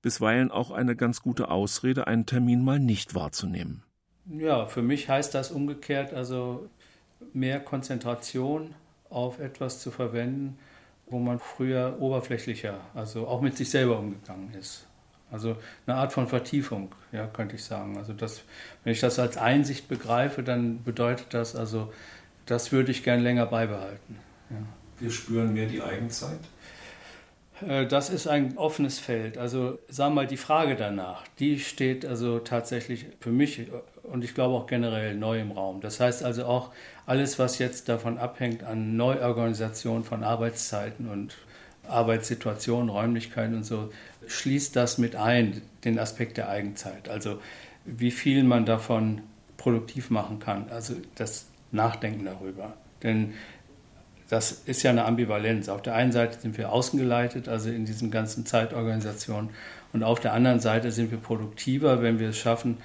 bisweilen 0.00 0.50
auch 0.50 0.70
eine 0.70 0.96
ganz 0.96 1.20
gute 1.20 1.50
Ausrede, 1.50 2.06
einen 2.06 2.24
Termin 2.24 2.64
mal 2.64 2.80
nicht 2.80 3.14
wahrzunehmen. 3.14 3.82
Ja, 4.30 4.64
für 4.64 4.80
mich 4.80 5.10
heißt 5.10 5.34
das 5.34 5.50
umgekehrt 5.50 6.14
also 6.14 6.70
mehr 7.34 7.60
Konzentration 7.60 8.74
auf 9.10 9.40
etwas 9.40 9.80
zu 9.80 9.90
verwenden, 9.90 10.58
wo 11.06 11.18
man 11.18 11.38
früher 11.38 11.96
oberflächlicher, 12.00 12.80
also 12.94 13.26
auch 13.26 13.40
mit 13.40 13.56
sich 13.56 13.70
selber 13.70 13.98
umgegangen 13.98 14.52
ist. 14.54 14.86
Also 15.30 15.56
eine 15.86 15.96
Art 15.96 16.12
von 16.12 16.28
Vertiefung, 16.28 16.92
ja, 17.12 17.26
könnte 17.26 17.56
ich 17.56 17.64
sagen. 17.64 17.96
Also 17.98 18.12
das, 18.12 18.42
wenn 18.84 18.92
ich 18.92 19.00
das 19.00 19.18
als 19.18 19.36
Einsicht 19.36 19.88
begreife, 19.88 20.42
dann 20.42 20.82
bedeutet 20.84 21.26
das 21.30 21.56
also, 21.56 21.92
das 22.46 22.72
würde 22.72 22.90
ich 22.92 23.02
gern 23.02 23.20
länger 23.20 23.46
beibehalten. 23.46 24.18
Ja. 24.50 24.56
Wir 25.00 25.10
spüren 25.10 25.52
mehr 25.52 25.66
die 25.66 25.82
Eigenzeit? 25.82 26.38
Äh, 27.66 27.86
das 27.86 28.10
ist 28.10 28.26
ein 28.26 28.56
offenes 28.58 28.98
Feld. 28.98 29.38
Also 29.38 29.78
sagen 29.88 30.12
wir 30.14 30.22
mal, 30.22 30.26
die 30.26 30.36
Frage 30.36 30.76
danach, 30.76 31.24
die 31.38 31.58
steht 31.58 32.04
also 32.06 32.38
tatsächlich 32.38 33.06
für 33.20 33.30
mich 33.30 33.66
und 34.02 34.24
ich 34.24 34.34
glaube 34.34 34.54
auch 34.54 34.66
generell 34.66 35.14
neu 35.14 35.40
im 35.40 35.52
Raum. 35.52 35.80
Das 35.80 36.00
heißt 36.00 36.22
also 36.22 36.44
auch 36.46 36.72
alles, 37.06 37.38
was 37.38 37.58
jetzt 37.58 37.88
davon 37.88 38.18
abhängt 38.18 38.64
an 38.64 38.96
Neuorganisation 38.96 40.04
von 40.04 40.24
Arbeitszeiten 40.24 41.08
und 41.08 41.36
Arbeitssituationen, 41.88 42.88
Räumlichkeiten 42.88 43.54
und 43.56 43.64
so, 43.64 43.92
schließt 44.26 44.74
das 44.74 44.96
mit 44.98 45.16
ein, 45.16 45.60
den 45.84 45.98
Aspekt 45.98 46.38
der 46.38 46.48
Eigenzeit. 46.48 47.08
Also 47.08 47.40
wie 47.84 48.10
viel 48.10 48.42
man 48.42 48.64
davon 48.64 49.20
produktiv 49.58 50.10
machen 50.10 50.38
kann, 50.38 50.66
also 50.70 50.94
das 51.14 51.46
Nachdenken 51.72 52.24
darüber. 52.24 52.72
Denn 53.02 53.34
das 54.30 54.52
ist 54.52 54.82
ja 54.82 54.90
eine 54.90 55.04
Ambivalenz. 55.04 55.68
Auf 55.68 55.82
der 55.82 55.94
einen 55.94 56.12
Seite 56.12 56.40
sind 56.40 56.56
wir 56.56 56.72
außengeleitet, 56.72 57.48
also 57.48 57.68
in 57.68 57.84
diesen 57.84 58.10
ganzen 58.10 58.46
Zeitorganisationen, 58.46 59.50
und 59.92 60.02
auf 60.02 60.18
der 60.18 60.32
anderen 60.32 60.58
Seite 60.58 60.90
sind 60.90 61.12
wir 61.12 61.18
produktiver, 61.18 62.02
wenn 62.02 62.18
wir 62.18 62.30
es 62.30 62.38
schaffen, 62.38 62.78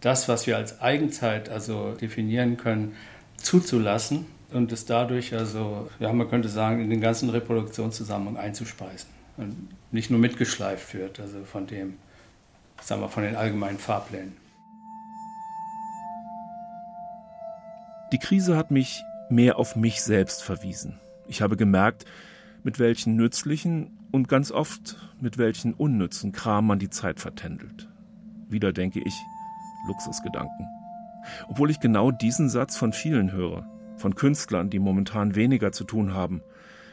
das, 0.00 0.28
was 0.28 0.46
wir 0.46 0.56
als 0.56 0.80
Eigenzeit 0.80 1.48
also 1.48 1.92
definieren 1.94 2.56
können, 2.56 2.94
zuzulassen 3.42 4.26
und 4.52 4.72
es 4.72 4.84
dadurch 4.84 5.34
also, 5.34 5.88
ja, 5.98 6.12
man 6.12 6.28
könnte 6.28 6.48
sagen, 6.48 6.82
in 6.82 6.90
den 6.90 7.00
ganzen 7.00 7.30
Reproduktionszusammenhang 7.30 8.36
einzuspeisen 8.36 9.08
und 9.36 9.68
nicht 9.90 10.10
nur 10.10 10.20
mitgeschleift 10.20 10.94
wird, 10.94 11.20
also 11.20 11.44
von 11.44 11.66
dem, 11.66 11.94
sagen 12.80 13.00
wir, 13.00 13.08
von 13.08 13.22
den 13.22 13.36
allgemeinen 13.36 13.78
Fahrplänen. 13.78 14.34
Die 18.12 18.18
Krise 18.18 18.56
hat 18.56 18.70
mich 18.70 19.02
mehr 19.30 19.58
auf 19.58 19.74
mich 19.74 20.02
selbst 20.02 20.42
verwiesen. 20.42 21.00
Ich 21.26 21.40
habe 21.40 21.56
gemerkt, 21.56 22.04
mit 22.62 22.78
welchen 22.78 23.16
nützlichen 23.16 23.98
und 24.10 24.28
ganz 24.28 24.52
oft 24.52 24.98
mit 25.20 25.38
welchen 25.38 25.72
unnützen 25.72 26.32
Kram 26.32 26.66
man 26.66 26.78
die 26.78 26.90
Zeit 26.90 27.20
vertändelt. 27.20 27.88
Wieder 28.48 28.72
denke 28.72 29.00
ich, 29.02 29.14
Luxusgedanken. 29.86 30.81
Obwohl 31.48 31.70
ich 31.70 31.80
genau 31.80 32.10
diesen 32.10 32.48
Satz 32.48 32.76
von 32.76 32.92
vielen 32.92 33.32
höre, 33.32 33.66
von 33.96 34.14
Künstlern, 34.14 34.70
die 34.70 34.78
momentan 34.78 35.34
weniger 35.34 35.72
zu 35.72 35.84
tun 35.84 36.14
haben, 36.14 36.42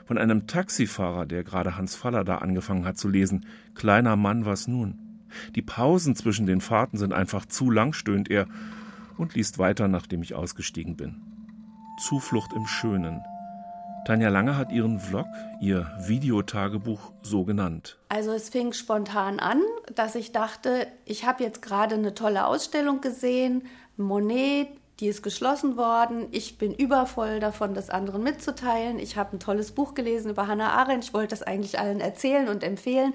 von 0.05 0.17
einem 0.17 0.47
Taxifahrer, 0.47 1.25
der 1.25 1.43
gerade 1.43 1.77
Hans 1.77 1.95
Faller 1.95 2.23
da 2.23 2.39
angefangen 2.39 2.85
hat 2.85 2.97
zu 2.97 3.07
lesen, 3.07 3.45
Kleiner 3.75 4.15
Mann, 4.15 4.45
was 4.45 4.67
nun? 4.67 4.97
Die 5.55 5.61
Pausen 5.61 6.15
zwischen 6.15 6.47
den 6.47 6.61
Fahrten 6.61 6.97
sind 6.97 7.13
einfach 7.13 7.45
zu 7.45 7.69
lang, 7.69 7.93
stöhnt 7.93 8.29
er 8.31 8.47
und 9.17 9.35
liest 9.35 9.59
weiter, 9.59 9.87
nachdem 9.87 10.23
ich 10.23 10.33
ausgestiegen 10.33 10.95
bin. 10.97 11.21
Zuflucht 11.99 12.53
im 12.53 12.65
Schönen. 12.65 13.21
Tanja 14.05 14.29
Lange 14.29 14.57
hat 14.57 14.71
ihren 14.71 14.99
Vlog, 14.99 15.27
ihr 15.59 15.91
Videotagebuch 16.07 17.11
so 17.21 17.43
genannt. 17.43 17.99
Also 18.07 18.31
es 18.31 18.49
fing 18.49 18.73
spontan 18.73 19.39
an, 19.39 19.61
dass 19.93 20.15
ich 20.15 20.31
dachte, 20.31 20.87
ich 21.05 21.25
habe 21.25 21.43
jetzt 21.43 21.61
gerade 21.61 21.95
eine 21.95 22.13
tolle 22.13 22.45
Ausstellung 22.45 23.01
gesehen, 23.01 23.63
Monet, 23.99 24.69
die 24.99 25.07
ist 25.07 25.23
geschlossen 25.23 25.77
worden. 25.77 26.27
Ich 26.31 26.57
bin 26.57 26.73
übervoll 26.73 27.39
davon, 27.39 27.73
das 27.73 27.89
anderen 27.89 28.23
mitzuteilen. 28.23 28.99
Ich 28.99 29.17
habe 29.17 29.35
ein 29.35 29.39
tolles 29.39 29.71
Buch 29.71 29.93
gelesen 29.93 30.31
über 30.31 30.47
Hannah 30.47 30.71
Arendt. 30.71 31.05
Ich 31.05 31.13
wollte 31.13 31.29
das 31.29 31.43
eigentlich 31.43 31.79
allen 31.79 32.01
erzählen 32.01 32.49
und 32.49 32.63
empfehlen. 32.63 33.13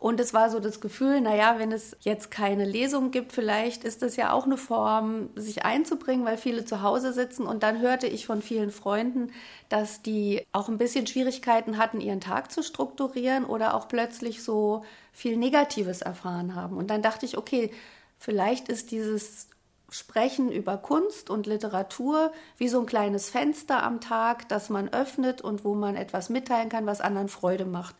Und 0.00 0.18
es 0.18 0.32
war 0.32 0.48
so 0.48 0.60
das 0.60 0.80
Gefühl, 0.80 1.20
naja, 1.20 1.56
wenn 1.58 1.72
es 1.72 1.94
jetzt 2.00 2.30
keine 2.30 2.64
Lesung 2.64 3.10
gibt, 3.10 3.32
vielleicht 3.32 3.84
ist 3.84 4.00
das 4.00 4.16
ja 4.16 4.32
auch 4.32 4.46
eine 4.46 4.56
Form, 4.56 5.28
sich 5.36 5.66
einzubringen, 5.66 6.24
weil 6.24 6.38
viele 6.38 6.64
zu 6.64 6.80
Hause 6.80 7.12
sitzen. 7.12 7.46
Und 7.46 7.62
dann 7.62 7.80
hörte 7.80 8.06
ich 8.06 8.24
von 8.24 8.40
vielen 8.40 8.70
Freunden, 8.70 9.30
dass 9.68 10.00
die 10.00 10.46
auch 10.52 10.70
ein 10.70 10.78
bisschen 10.78 11.06
Schwierigkeiten 11.06 11.76
hatten, 11.76 12.00
ihren 12.00 12.22
Tag 12.22 12.50
zu 12.50 12.62
strukturieren 12.62 13.44
oder 13.44 13.74
auch 13.74 13.88
plötzlich 13.88 14.42
so 14.42 14.84
viel 15.12 15.36
Negatives 15.36 16.00
erfahren 16.00 16.54
haben. 16.54 16.78
Und 16.78 16.88
dann 16.88 17.02
dachte 17.02 17.26
ich, 17.26 17.36
okay, 17.36 17.70
vielleicht 18.18 18.70
ist 18.70 18.90
dieses 18.92 19.48
Sprechen 19.90 20.50
über 20.50 20.76
Kunst 20.76 21.30
und 21.30 21.46
Literatur 21.46 22.32
wie 22.56 22.68
so 22.68 22.80
ein 22.80 22.86
kleines 22.86 23.28
Fenster 23.28 23.82
am 23.82 24.00
Tag, 24.00 24.48
das 24.48 24.70
man 24.70 24.88
öffnet 24.88 25.40
und 25.40 25.64
wo 25.64 25.74
man 25.74 25.96
etwas 25.96 26.28
mitteilen 26.28 26.68
kann, 26.68 26.86
was 26.86 27.00
anderen 27.00 27.28
Freude 27.28 27.64
macht. 27.64 27.94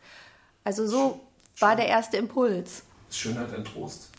Also 0.63 0.87
so 0.87 1.19
war 1.59 1.75
der 1.75 1.87
erste 1.87 2.17
Impuls. 2.17 2.83
Ist 3.09 3.19
Schönheit 3.19 3.53
ein 3.53 3.65
Trost? 3.65 4.09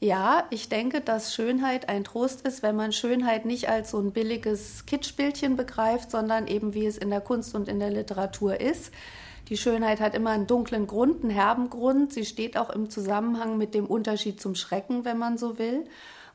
Ja, 0.00 0.46
ich 0.50 0.68
denke, 0.68 1.00
dass 1.00 1.32
Schönheit 1.32 1.88
ein 1.88 2.02
Trost 2.02 2.40
ist, 2.40 2.64
wenn 2.64 2.74
man 2.74 2.92
Schönheit 2.92 3.44
nicht 3.44 3.68
als 3.68 3.92
so 3.92 4.00
ein 4.00 4.10
billiges 4.10 4.84
Kitschbildchen 4.86 5.56
begreift, 5.56 6.10
sondern 6.10 6.48
eben 6.48 6.74
wie 6.74 6.86
es 6.86 6.98
in 6.98 7.10
der 7.10 7.20
Kunst 7.20 7.54
und 7.54 7.68
in 7.68 7.78
der 7.78 7.90
Literatur 7.90 8.60
ist. 8.60 8.90
Die 9.48 9.56
Schönheit 9.56 10.00
hat 10.00 10.14
immer 10.16 10.30
einen 10.30 10.48
dunklen 10.48 10.88
Grund, 10.88 11.22
einen 11.22 11.30
herben 11.30 11.70
Grund. 11.70 12.12
Sie 12.12 12.24
steht 12.24 12.56
auch 12.56 12.70
im 12.70 12.90
Zusammenhang 12.90 13.58
mit 13.58 13.74
dem 13.74 13.86
Unterschied 13.86 14.40
zum 14.40 14.54
Schrecken, 14.56 15.04
wenn 15.04 15.18
man 15.18 15.38
so 15.38 15.58
will. 15.58 15.84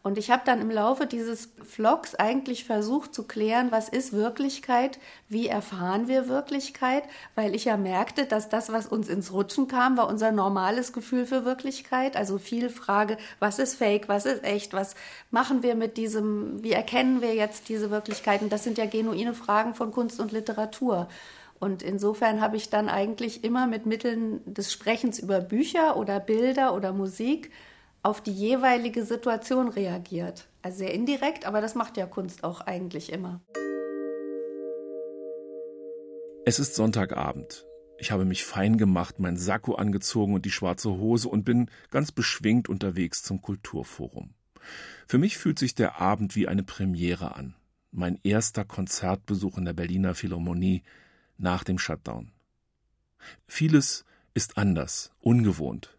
Und 0.08 0.18
ich 0.18 0.32
habe 0.32 0.44
dann 0.46 0.62
im 0.62 0.72
Laufe 0.72 1.06
dieses 1.06 1.50
Vlogs 1.66 2.16
eigentlich 2.16 2.64
versucht 2.64 3.14
zu 3.14 3.24
klären, 3.24 3.74
was 3.74 3.90
ist 3.90 4.14
Wirklichkeit, 4.14 5.00
wie 5.28 5.48
erfahren 5.48 6.08
wir 6.08 6.30
Wirklichkeit, 6.30 7.04
weil 7.36 7.54
ich 7.54 7.66
ja 7.66 7.76
merkte, 7.76 8.26
dass 8.26 8.48
das, 8.48 8.72
was 8.72 8.88
uns 8.88 9.10
ins 9.10 9.34
Rutschen 9.34 9.68
kam, 9.68 9.98
war 9.98 10.08
unser 10.08 10.32
normales 10.32 10.94
Gefühl 10.94 11.26
für 11.26 11.44
Wirklichkeit. 11.44 12.16
Also 12.16 12.38
viel 12.38 12.70
Frage, 12.70 13.18
was 13.40 13.60
ist 13.60 13.76
fake, 13.76 14.08
was 14.08 14.26
ist 14.26 14.46
echt, 14.46 14.72
was 14.72 14.96
machen 15.30 15.62
wir 15.62 15.76
mit 15.76 15.98
diesem, 15.98 16.64
wie 16.64 16.72
erkennen 16.72 17.22
wir 17.22 17.36
jetzt 17.36 17.68
diese 17.68 17.92
Wirklichkeiten? 17.92 18.48
Das 18.48 18.64
sind 18.64 18.78
ja 18.78 18.86
genuine 18.86 19.34
Fragen 19.34 19.76
von 19.76 19.92
Kunst 19.92 20.22
und 20.22 20.32
Literatur. 20.32 21.10
Und 21.60 21.84
insofern 21.84 22.40
habe 22.40 22.56
ich 22.56 22.70
dann 22.70 22.88
eigentlich 22.88 23.44
immer 23.44 23.68
mit 23.68 23.86
Mitteln 23.86 24.40
des 24.46 24.72
Sprechens 24.72 25.20
über 25.20 25.42
Bücher 25.42 25.98
oder 25.98 26.22
Bilder 26.22 26.74
oder 26.76 26.94
Musik 26.94 27.52
auf 28.08 28.22
die 28.22 28.32
jeweilige 28.32 29.04
Situation 29.04 29.68
reagiert. 29.68 30.48
Also 30.62 30.78
sehr 30.78 30.94
indirekt, 30.94 31.46
aber 31.46 31.60
das 31.60 31.76
macht 31.76 31.98
ja 31.98 32.06
Kunst 32.06 32.46
auch 32.46 32.62
eigentlich 32.62 33.12
immer. 33.12 33.42
Es 36.46 36.60
ist 36.60 36.76
Sonntagabend. 36.76 37.66
Ich 37.98 38.12
habe 38.12 38.24
mich 38.24 38.46
fein 38.46 38.78
gemacht, 38.78 39.20
mein 39.20 39.36
Sakko 39.36 39.76
angezogen 39.76 40.36
und 40.36 40.46
die 40.46 40.52
schwarze 40.52 40.90
Hose 40.92 41.28
und 41.28 41.44
bin 41.44 41.70
ganz 41.92 42.14
beschwingt 42.14 42.70
unterwegs 42.70 43.24
zum 43.24 43.42
Kulturforum. 43.42 44.34
Für 45.06 45.18
mich 45.18 45.38
fühlt 45.38 45.60
sich 45.60 45.76
der 45.76 46.00
Abend 46.00 46.34
wie 46.38 46.48
eine 46.48 46.64
Premiere 46.64 47.36
an. 47.36 47.56
Mein 47.92 48.20
erster 48.24 48.64
Konzertbesuch 48.64 49.58
in 49.58 49.66
der 49.66 49.74
Berliner 49.74 50.16
Philharmonie 50.16 50.84
nach 51.38 51.66
dem 51.66 51.78
Shutdown. 51.78 52.32
Vieles 53.48 54.06
ist 54.34 54.58
anders, 54.58 55.12
ungewohnt. 55.20 55.97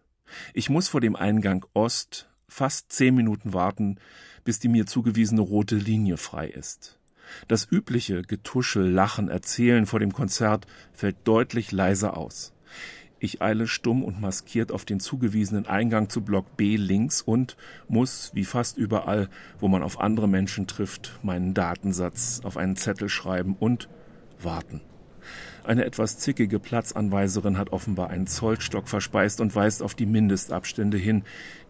Ich 0.55 0.71
muss 0.71 0.89
vor 0.89 1.01
dem 1.01 1.17
Eingang 1.17 1.65
Ost 1.75 2.29
fast 2.49 2.93
zehn 2.93 3.15
Minuten 3.15 3.53
warten, 3.53 3.99
bis 4.45 4.59
die 4.59 4.69
mir 4.69 4.87
zugewiesene 4.87 5.41
rote 5.41 5.77
Linie 5.77 6.17
frei 6.17 6.49
ist. 6.49 6.99
Das 7.47 7.69
übliche 7.71 8.23
Getuschel, 8.23 8.89
Lachen, 8.89 9.29
Erzählen 9.29 9.87
vor 9.87 10.01
dem 10.01 10.13
Konzert 10.13 10.67
fällt 10.93 11.17
deutlich 11.25 11.73
leiser 11.73 12.17
aus. 12.17 12.55
Ich 13.21 13.43
eile 13.43 13.67
stumm 13.67 14.05
und 14.05 14.21
maskiert 14.21 14.71
auf 14.71 14.85
den 14.85 15.01
zugewiesenen 15.01 15.67
Eingang 15.67 16.09
zu 16.09 16.23
Block 16.23 16.57
B 16.57 16.77
links 16.77 17.21
und 17.21 17.57
muss, 17.89 18.31
wie 18.33 18.45
fast 18.45 18.79
überall, 18.79 19.29
wo 19.59 19.67
man 19.67 19.83
auf 19.83 20.01
andere 20.01 20.29
Menschen 20.29 20.67
trifft, 20.69 21.19
meinen 21.23 21.53
Datensatz 21.53 22.41
auf 22.45 22.57
einen 22.57 22.77
Zettel 22.77 23.09
schreiben 23.09 23.57
und 23.59 23.89
warten. 24.41 24.81
Eine 25.69 25.85
etwas 25.85 26.17
zickige 26.17 26.59
Platzanweiserin 26.59 27.59
hat 27.59 27.73
offenbar 27.75 28.09
einen 28.09 28.27
Zollstock 28.27 28.89
verspeist 28.89 29.39
und 29.43 29.55
weist 29.55 29.83
auf 29.83 29.95
die 29.95 30.07
Mindestabstände 30.07 30.97
hin, 30.97 31.25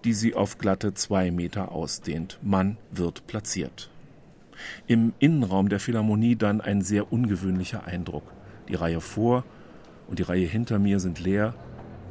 die 0.04 0.12
sie 0.12 0.36
auf 0.36 0.58
glatte 0.58 0.94
zwei 0.94 1.32
Meter 1.32 1.72
ausdehnt. 1.72 2.38
Man 2.40 2.76
wird 2.92 3.26
platziert. 3.26 3.90
Im 4.86 5.14
Innenraum 5.18 5.68
der 5.68 5.80
Philharmonie 5.80 6.36
dann 6.36 6.60
ein 6.60 6.80
sehr 6.80 7.12
ungewöhnlicher 7.12 7.88
Eindruck. 7.88 8.22
Die 8.68 8.76
Reihe 8.76 9.00
vor 9.00 9.42
und 10.06 10.20
die 10.20 10.22
Reihe 10.22 10.46
hinter 10.46 10.78
mir 10.78 11.00
sind 11.00 11.18
leer, 11.18 11.56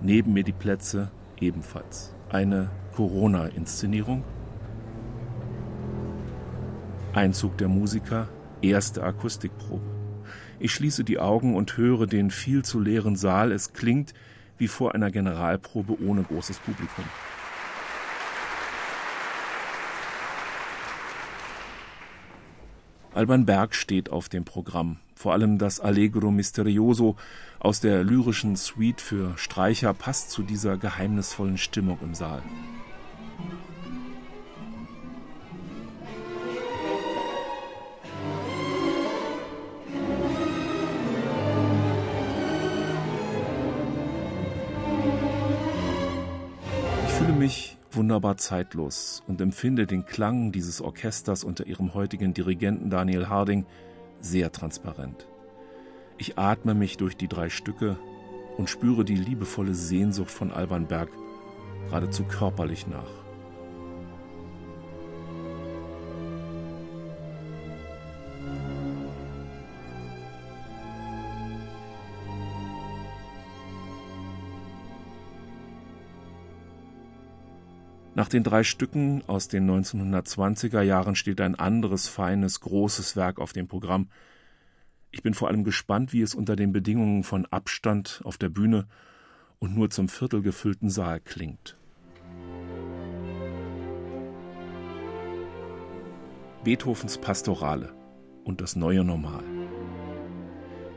neben 0.02 0.34
mir 0.34 0.44
die 0.44 0.52
Plätze 0.52 1.10
ebenfalls. 1.40 2.14
Eine 2.28 2.70
Corona-Inszenierung. 2.98 4.26
Einzug 7.14 7.58
der 7.58 7.70
Musiker, 7.70 8.28
erste 8.62 9.04
Akustikprobe. 9.04 9.97
Ich 10.60 10.74
schließe 10.74 11.04
die 11.04 11.20
Augen 11.20 11.56
und 11.56 11.78
höre 11.78 12.08
den 12.08 12.32
viel 12.32 12.66
zu 12.66 12.80
leeren 12.80 13.16
Saal. 13.16 13.52
Es 13.52 13.74
klingt 13.74 14.14
wie 14.58 14.68
vor 14.68 14.96
einer 14.96 15.12
Generalprobe 15.12 16.02
ohne 16.02 16.24
großes 16.24 16.60
Publikum. 16.60 17.06
Alban 23.14 23.46
Berg 23.46 23.76
steht 23.76 24.10
auf 24.12 24.30
dem 24.30 24.46
Programm. 24.46 24.98
Vor 25.16 25.34
allem 25.34 25.58
das 25.58 25.80
Allegro 25.80 26.30
Misterioso 26.30 27.16
aus 27.60 27.80
der 27.80 28.04
lyrischen 28.04 28.56
Suite 28.56 29.02
für 29.02 29.38
Streicher 29.38 29.94
passt 29.94 30.30
zu 30.30 30.44
dieser 30.44 30.78
geheimnisvollen 30.78 31.58
Stimmung 31.58 31.98
im 32.04 32.14
Saal. 32.14 32.44
Mich 47.38 47.78
wunderbar 47.92 48.38
zeitlos 48.38 49.24
und 49.28 49.40
empfinde 49.42 49.86
den 49.86 50.06
Klang 50.06 50.52
dieses 50.52 50.82
Orchesters 50.82 51.44
unter 51.44 51.68
ihrem 51.68 51.94
heutigen 51.94 52.34
Dirigenten 52.34 52.90
Daniel 52.90 53.30
Harding 53.30 53.66
sehr 54.20 54.52
transparent. 54.52 55.28
Ich 56.18 56.38
atme 56.38 56.74
mich 56.74 56.98
durch 56.98 57.16
die 57.16 57.28
drei 57.28 57.50
Stücke 57.50 57.98
und 58.58 58.70
spüre 58.70 59.06
die 59.06 59.16
liebevolle 59.16 59.76
Sehnsucht 59.76 60.32
von 60.32 60.52
Alban 60.52 60.88
Berg 60.88 61.10
geradezu 61.86 62.24
körperlich 62.24 62.88
nach. 62.88 63.17
Nach 78.18 78.28
den 78.28 78.44
drei 78.44 78.64
Stücken 78.64 79.22
aus 79.28 79.48
den 79.48 79.70
1920er 79.70 80.82
Jahren 80.82 81.16
steht 81.16 81.40
ein 81.40 81.54
anderes 81.54 82.08
feines, 82.08 82.62
großes 82.62 83.16
Werk 83.16 83.38
auf 83.40 83.54
dem 83.54 83.68
Programm. 83.68 84.10
Ich 85.12 85.22
bin 85.22 85.36
vor 85.36 85.50
allem 85.50 85.64
gespannt, 85.64 86.14
wie 86.14 86.24
es 86.24 86.34
unter 86.34 86.56
den 86.56 86.72
Bedingungen 86.72 87.22
von 87.24 87.46
Abstand 87.46 88.22
auf 88.24 88.40
der 88.40 88.50
Bühne 88.50 88.88
und 89.60 89.76
nur 89.76 89.92
zum 89.92 90.10
Viertel 90.10 90.42
gefüllten 90.42 90.90
Saal 90.90 91.20
klingt. 91.20 91.78
Beethovens 96.64 97.20
Pastorale 97.20 97.94
und 98.44 98.62
das 98.62 98.76
neue 98.76 99.04
Normal. 99.04 99.44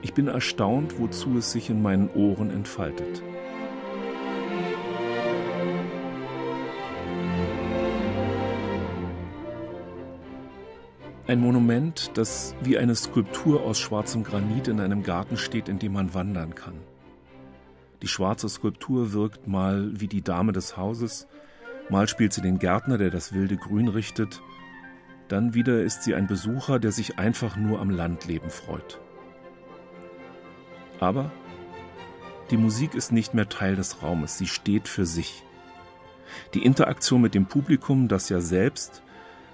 Ich 0.00 0.14
bin 0.14 0.26
erstaunt, 0.26 0.98
wozu 0.98 1.36
es 1.36 1.52
sich 1.52 1.68
in 1.68 1.82
meinen 1.82 2.08
Ohren 2.08 2.48
entfaltet. 2.48 3.22
Ein 11.30 11.42
Monument, 11.42 12.10
das 12.14 12.56
wie 12.60 12.76
eine 12.76 12.96
Skulptur 12.96 13.62
aus 13.62 13.78
schwarzem 13.78 14.24
Granit 14.24 14.66
in 14.66 14.80
einem 14.80 15.04
Garten 15.04 15.36
steht, 15.36 15.68
in 15.68 15.78
dem 15.78 15.92
man 15.92 16.12
wandern 16.12 16.56
kann. 16.56 16.74
Die 18.02 18.08
schwarze 18.08 18.48
Skulptur 18.48 19.12
wirkt 19.12 19.46
mal 19.46 19.92
wie 20.00 20.08
die 20.08 20.22
Dame 20.22 20.50
des 20.50 20.76
Hauses, 20.76 21.28
Mal 21.88 22.08
spielt 22.08 22.32
sie 22.32 22.40
den 22.40 22.58
Gärtner, 22.58 22.98
der 22.98 23.10
das 23.10 23.32
wilde 23.32 23.56
Grün 23.56 23.86
richtet. 23.86 24.42
Dann 25.28 25.54
wieder 25.54 25.84
ist 25.84 26.02
sie 26.02 26.16
ein 26.16 26.26
Besucher, 26.26 26.80
der 26.80 26.90
sich 26.90 27.20
einfach 27.20 27.56
nur 27.56 27.80
am 27.80 27.90
Landleben 27.90 28.50
freut. 28.50 28.98
Aber 30.98 31.30
die 32.50 32.56
Musik 32.56 32.96
ist 32.96 33.12
nicht 33.12 33.34
mehr 33.34 33.48
Teil 33.48 33.76
des 33.76 34.02
Raumes, 34.02 34.36
sie 34.36 34.48
steht 34.48 34.88
für 34.88 35.06
sich. 35.06 35.44
Die 36.54 36.64
Interaktion 36.64 37.20
mit 37.20 37.36
dem 37.36 37.46
Publikum, 37.46 38.08
das 38.08 38.30
ja 38.30 38.40
selbst, 38.40 39.04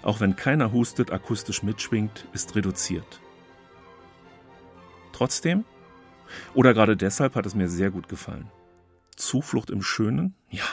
auch 0.06 0.20
wenn 0.20 0.36
keiner 0.36 0.72
hustet, 0.72 1.10
akustisch 1.10 1.62
mitschwingt, 1.62 2.26
ist 2.32 2.54
reduziert. 2.54 3.20
Trotzdem, 5.12 5.64
oder 6.54 6.74
gerade 6.74 6.96
deshalb 6.96 7.34
hat 7.34 7.46
es 7.46 7.54
mir 7.54 7.68
sehr 7.68 7.90
gut 7.90 8.08
gefallen. 8.08 8.50
Zuflucht 9.16 9.70
im 9.70 9.82
Schönen? 9.82 10.34
Ja. 10.50 10.64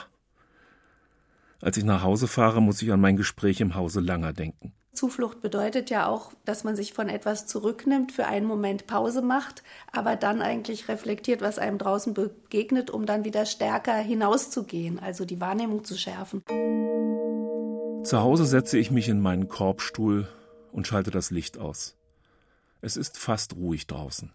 Als 1.61 1.77
ich 1.77 1.83
nach 1.83 2.03
Hause 2.03 2.27
fahre, 2.27 2.61
muss 2.61 2.81
ich 2.81 2.91
an 2.91 3.01
mein 3.01 3.15
Gespräch 3.15 3.61
im 3.61 3.73
Hause 3.73 4.01
Langer 4.01 4.33
denken. 4.33 4.73
Zuflucht 4.93 5.41
bedeutet 5.41 5.89
ja 5.89 6.05
auch, 6.05 6.33
dass 6.45 6.63
man 6.63 6.75
sich 6.75 6.93
von 6.93 7.09
etwas 7.09 7.47
zurücknimmt, 7.47 8.11
für 8.11 8.27
einen 8.27 8.45
Moment 8.45 8.85
Pause 8.85 9.23
macht, 9.23 9.63
aber 9.91 10.15
dann 10.15 10.43
eigentlich 10.43 10.87
reflektiert, 10.87 11.41
was 11.41 11.57
einem 11.57 11.79
draußen 11.79 12.13
begegnet, 12.13 12.91
um 12.91 13.07
dann 13.07 13.25
wieder 13.25 13.47
stärker 13.47 13.95
hinauszugehen, 13.95 14.99
also 14.99 15.25
die 15.25 15.41
Wahrnehmung 15.41 15.83
zu 15.83 15.97
schärfen. 15.97 16.43
Zu 18.03 18.19
Hause 18.19 18.45
setze 18.45 18.77
ich 18.77 18.91
mich 18.91 19.07
in 19.07 19.21
meinen 19.21 19.47
Korbstuhl 19.47 20.27
und 20.73 20.85
schalte 20.85 21.09
das 21.09 21.31
Licht 21.31 21.57
aus. 21.57 21.95
Es 22.81 22.97
ist 22.97 23.17
fast 23.17 23.55
ruhig 23.55 23.87
draußen. 23.87 24.29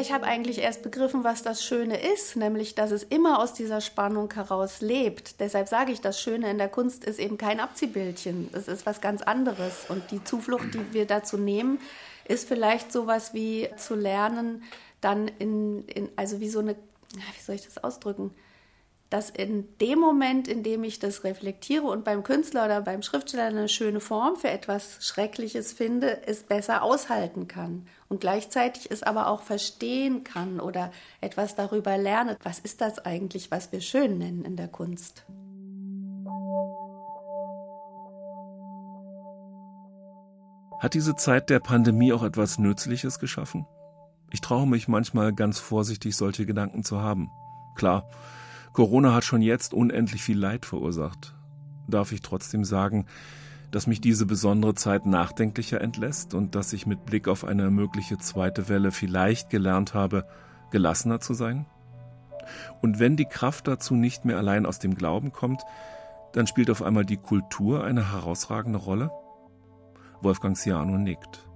Ich 0.00 0.12
habe 0.12 0.26
eigentlich 0.26 0.58
erst 0.58 0.82
begriffen, 0.82 1.24
was 1.24 1.42
das 1.42 1.64
Schöne 1.64 2.00
ist, 2.00 2.36
nämlich, 2.36 2.76
dass 2.76 2.92
es 2.92 3.02
immer 3.02 3.40
aus 3.40 3.52
dieser 3.52 3.80
Spannung 3.80 4.32
heraus 4.32 4.80
lebt. 4.80 5.40
Deshalb 5.40 5.66
sage 5.66 5.90
ich, 5.90 6.00
das 6.00 6.20
Schöne 6.20 6.48
in 6.48 6.58
der 6.58 6.68
Kunst 6.68 7.04
ist 7.04 7.18
eben 7.18 7.36
kein 7.36 7.58
Abziehbildchen. 7.58 8.50
Es 8.52 8.68
ist 8.68 8.86
was 8.86 9.00
ganz 9.00 9.20
anderes. 9.20 9.86
Und 9.88 10.12
die 10.12 10.22
Zuflucht, 10.22 10.72
die 10.72 10.92
wir 10.92 11.04
dazu 11.04 11.36
nehmen, 11.36 11.80
ist 12.28 12.46
vielleicht 12.46 12.92
sowas 12.92 13.34
wie 13.34 13.68
zu 13.76 13.96
lernen, 13.96 14.62
dann 15.00 15.26
in, 15.26 15.84
in 15.86 16.10
also 16.14 16.38
wie 16.38 16.48
so 16.48 16.60
eine, 16.60 16.76
wie 17.14 17.42
soll 17.44 17.56
ich 17.56 17.64
das 17.64 17.82
ausdrücken? 17.82 18.32
Dass 19.10 19.28
in 19.28 19.66
dem 19.78 19.98
Moment, 19.98 20.46
in 20.46 20.62
dem 20.62 20.84
ich 20.84 21.00
das 21.00 21.24
reflektiere 21.24 21.82
und 21.82 22.04
beim 22.04 22.22
Künstler 22.22 22.64
oder 22.64 22.80
beim 22.80 23.02
Schriftsteller 23.02 23.46
eine 23.46 23.68
schöne 23.68 23.98
Form 23.98 24.36
für 24.36 24.48
etwas 24.48 25.04
Schreckliches 25.04 25.72
finde, 25.72 26.26
es 26.26 26.44
besser 26.44 26.82
aushalten 26.82 27.48
kann 27.48 27.86
und 28.08 28.20
gleichzeitig 28.20 28.88
es 28.90 29.02
aber 29.02 29.26
auch 29.26 29.42
verstehen 29.42 30.22
kann 30.22 30.60
oder 30.60 30.92
etwas 31.20 31.56
darüber 31.56 31.98
lerne. 31.98 32.36
Was 32.44 32.60
ist 32.60 32.80
das 32.80 33.00
eigentlich, 33.00 33.50
was 33.50 33.72
wir 33.72 33.80
schön 33.80 34.18
nennen 34.18 34.44
in 34.44 34.54
der 34.54 34.68
Kunst? 34.68 35.24
Hat 40.78 40.94
diese 40.94 41.16
Zeit 41.16 41.50
der 41.50 41.58
Pandemie 41.58 42.12
auch 42.12 42.22
etwas 42.22 42.58
Nützliches 42.58 43.18
geschaffen? 43.18 43.66
Ich 44.30 44.40
traue 44.40 44.68
mich 44.68 44.86
manchmal 44.86 45.34
ganz 45.34 45.58
vorsichtig, 45.58 46.16
solche 46.16 46.46
Gedanken 46.46 46.84
zu 46.84 47.00
haben. 47.00 47.30
Klar, 47.74 48.08
Corona 48.72 49.14
hat 49.14 49.24
schon 49.24 49.42
jetzt 49.42 49.74
unendlich 49.74 50.22
viel 50.22 50.38
Leid 50.38 50.64
verursacht. 50.64 51.34
Darf 51.88 52.12
ich 52.12 52.20
trotzdem 52.20 52.64
sagen, 52.64 53.06
dass 53.70 53.86
mich 53.86 54.00
diese 54.00 54.26
besondere 54.26 54.74
Zeit 54.74 55.06
nachdenklicher 55.06 55.80
entlässt 55.80 56.34
und 56.34 56.54
dass 56.54 56.72
ich 56.72 56.86
mit 56.86 57.04
Blick 57.04 57.28
auf 57.28 57.44
eine 57.44 57.70
mögliche 57.70 58.18
zweite 58.18 58.68
Welle 58.68 58.92
vielleicht 58.92 59.50
gelernt 59.50 59.94
habe, 59.94 60.26
gelassener 60.70 61.20
zu 61.20 61.34
sein? 61.34 61.66
Und 62.80 62.98
wenn 62.98 63.16
die 63.16 63.26
Kraft 63.26 63.68
dazu 63.68 63.94
nicht 63.94 64.24
mehr 64.24 64.38
allein 64.38 64.66
aus 64.66 64.78
dem 64.78 64.94
Glauben 64.94 65.32
kommt, 65.32 65.62
dann 66.32 66.46
spielt 66.46 66.70
auf 66.70 66.82
einmal 66.82 67.04
die 67.04 67.16
Kultur 67.16 67.84
eine 67.84 68.12
herausragende 68.12 68.78
Rolle? 68.78 69.10
Wolfgang 70.20 70.56
Ciano 70.56 70.96
nickt 70.96 71.49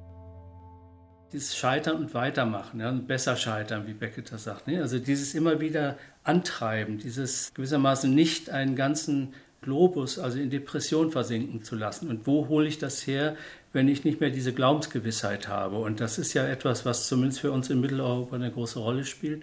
dieses 1.34 1.56
Scheitern 1.56 1.96
und 1.96 2.14
Weitermachen, 2.14 2.78
ja, 2.78 2.90
und 2.90 3.08
besser 3.08 3.36
scheitern, 3.36 3.88
wie 3.88 3.92
Beckett 3.92 4.28
sagt. 4.28 4.68
Ne? 4.68 4.80
Also 4.80 5.00
dieses 5.00 5.34
immer 5.34 5.60
wieder 5.60 5.98
Antreiben, 6.22 6.98
dieses 6.98 7.52
gewissermaßen 7.54 8.14
nicht 8.14 8.50
einen 8.50 8.76
ganzen 8.76 9.34
Globus, 9.60 10.20
also 10.20 10.38
in 10.38 10.48
Depression 10.48 11.10
versinken 11.10 11.64
zu 11.64 11.74
lassen. 11.74 12.08
Und 12.08 12.28
wo 12.28 12.46
hole 12.46 12.68
ich 12.68 12.78
das 12.78 13.04
her, 13.06 13.36
wenn 13.72 13.88
ich 13.88 14.04
nicht 14.04 14.20
mehr 14.20 14.30
diese 14.30 14.52
Glaubensgewissheit 14.52 15.48
habe? 15.48 15.78
Und 15.78 15.98
das 15.98 16.18
ist 16.18 16.34
ja 16.34 16.46
etwas, 16.46 16.86
was 16.86 17.08
zumindest 17.08 17.40
für 17.40 17.50
uns 17.50 17.68
in 17.68 17.80
Mitteleuropa 17.80 18.36
eine 18.36 18.52
große 18.52 18.78
Rolle 18.78 19.04
spielt. 19.04 19.42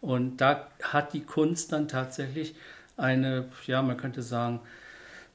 Und 0.00 0.40
da 0.40 0.68
hat 0.80 1.12
die 1.12 1.22
Kunst 1.22 1.72
dann 1.72 1.88
tatsächlich 1.88 2.54
eine, 2.96 3.46
ja, 3.66 3.82
man 3.82 3.96
könnte 3.96 4.22
sagen, 4.22 4.60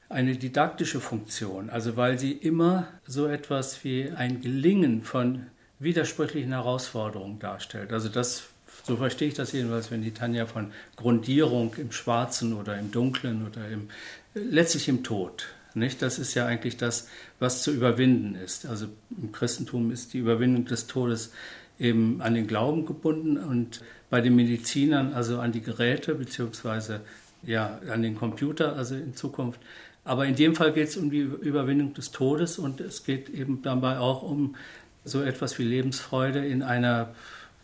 eine 0.08 0.36
didaktische 0.36 1.00
Funktion. 1.00 1.68
Also 1.68 1.98
weil 1.98 2.18
sie 2.18 2.32
immer 2.32 2.88
so 3.06 3.26
etwas 3.26 3.84
wie 3.84 4.10
ein 4.16 4.40
Gelingen 4.40 5.02
von 5.02 5.48
widersprüchlichen 5.78 6.52
Herausforderungen 6.52 7.38
darstellt. 7.38 7.92
Also 7.92 8.08
das, 8.08 8.44
so 8.84 8.96
verstehe 8.96 9.28
ich 9.28 9.34
das 9.34 9.52
jedenfalls, 9.52 9.90
wenn 9.90 10.02
die 10.02 10.12
Tanja 10.12 10.46
von 10.46 10.72
Grundierung 10.96 11.74
im 11.76 11.92
Schwarzen 11.92 12.52
oder 12.54 12.78
im 12.78 12.90
Dunklen 12.90 13.46
oder 13.46 13.68
im, 13.68 13.88
letztlich 14.34 14.88
im 14.88 15.04
Tod. 15.04 15.46
Nicht? 15.74 16.02
Das 16.02 16.18
ist 16.18 16.34
ja 16.34 16.46
eigentlich 16.46 16.76
das, 16.76 17.08
was 17.38 17.62
zu 17.62 17.70
überwinden 17.70 18.34
ist. 18.34 18.66
Also 18.66 18.86
im 19.10 19.32
Christentum 19.32 19.90
ist 19.90 20.12
die 20.12 20.18
Überwindung 20.18 20.64
des 20.64 20.86
Todes 20.86 21.32
eben 21.78 22.20
an 22.20 22.34
den 22.34 22.46
Glauben 22.46 22.86
gebunden 22.86 23.36
und 23.36 23.82
bei 24.10 24.20
den 24.20 24.34
Medizinern 24.34 25.12
also 25.12 25.38
an 25.38 25.52
die 25.52 25.60
Geräte 25.60 26.14
beziehungsweise 26.14 27.02
ja 27.42 27.78
an 27.90 28.02
den 28.02 28.16
Computer, 28.16 28.74
also 28.74 28.94
in 28.96 29.14
Zukunft. 29.14 29.60
Aber 30.04 30.24
in 30.24 30.34
dem 30.34 30.54
Fall 30.54 30.72
geht 30.72 30.88
es 30.88 30.96
um 30.96 31.10
die 31.10 31.20
Überwindung 31.20 31.92
des 31.92 32.10
Todes 32.10 32.58
und 32.58 32.80
es 32.80 33.04
geht 33.04 33.28
eben 33.28 33.60
dabei 33.62 33.98
auch 33.98 34.22
um 34.22 34.56
so 35.04 35.22
etwas 35.22 35.58
wie 35.58 35.64
Lebensfreude 35.64 36.44
in 36.46 36.62
einer 36.62 37.10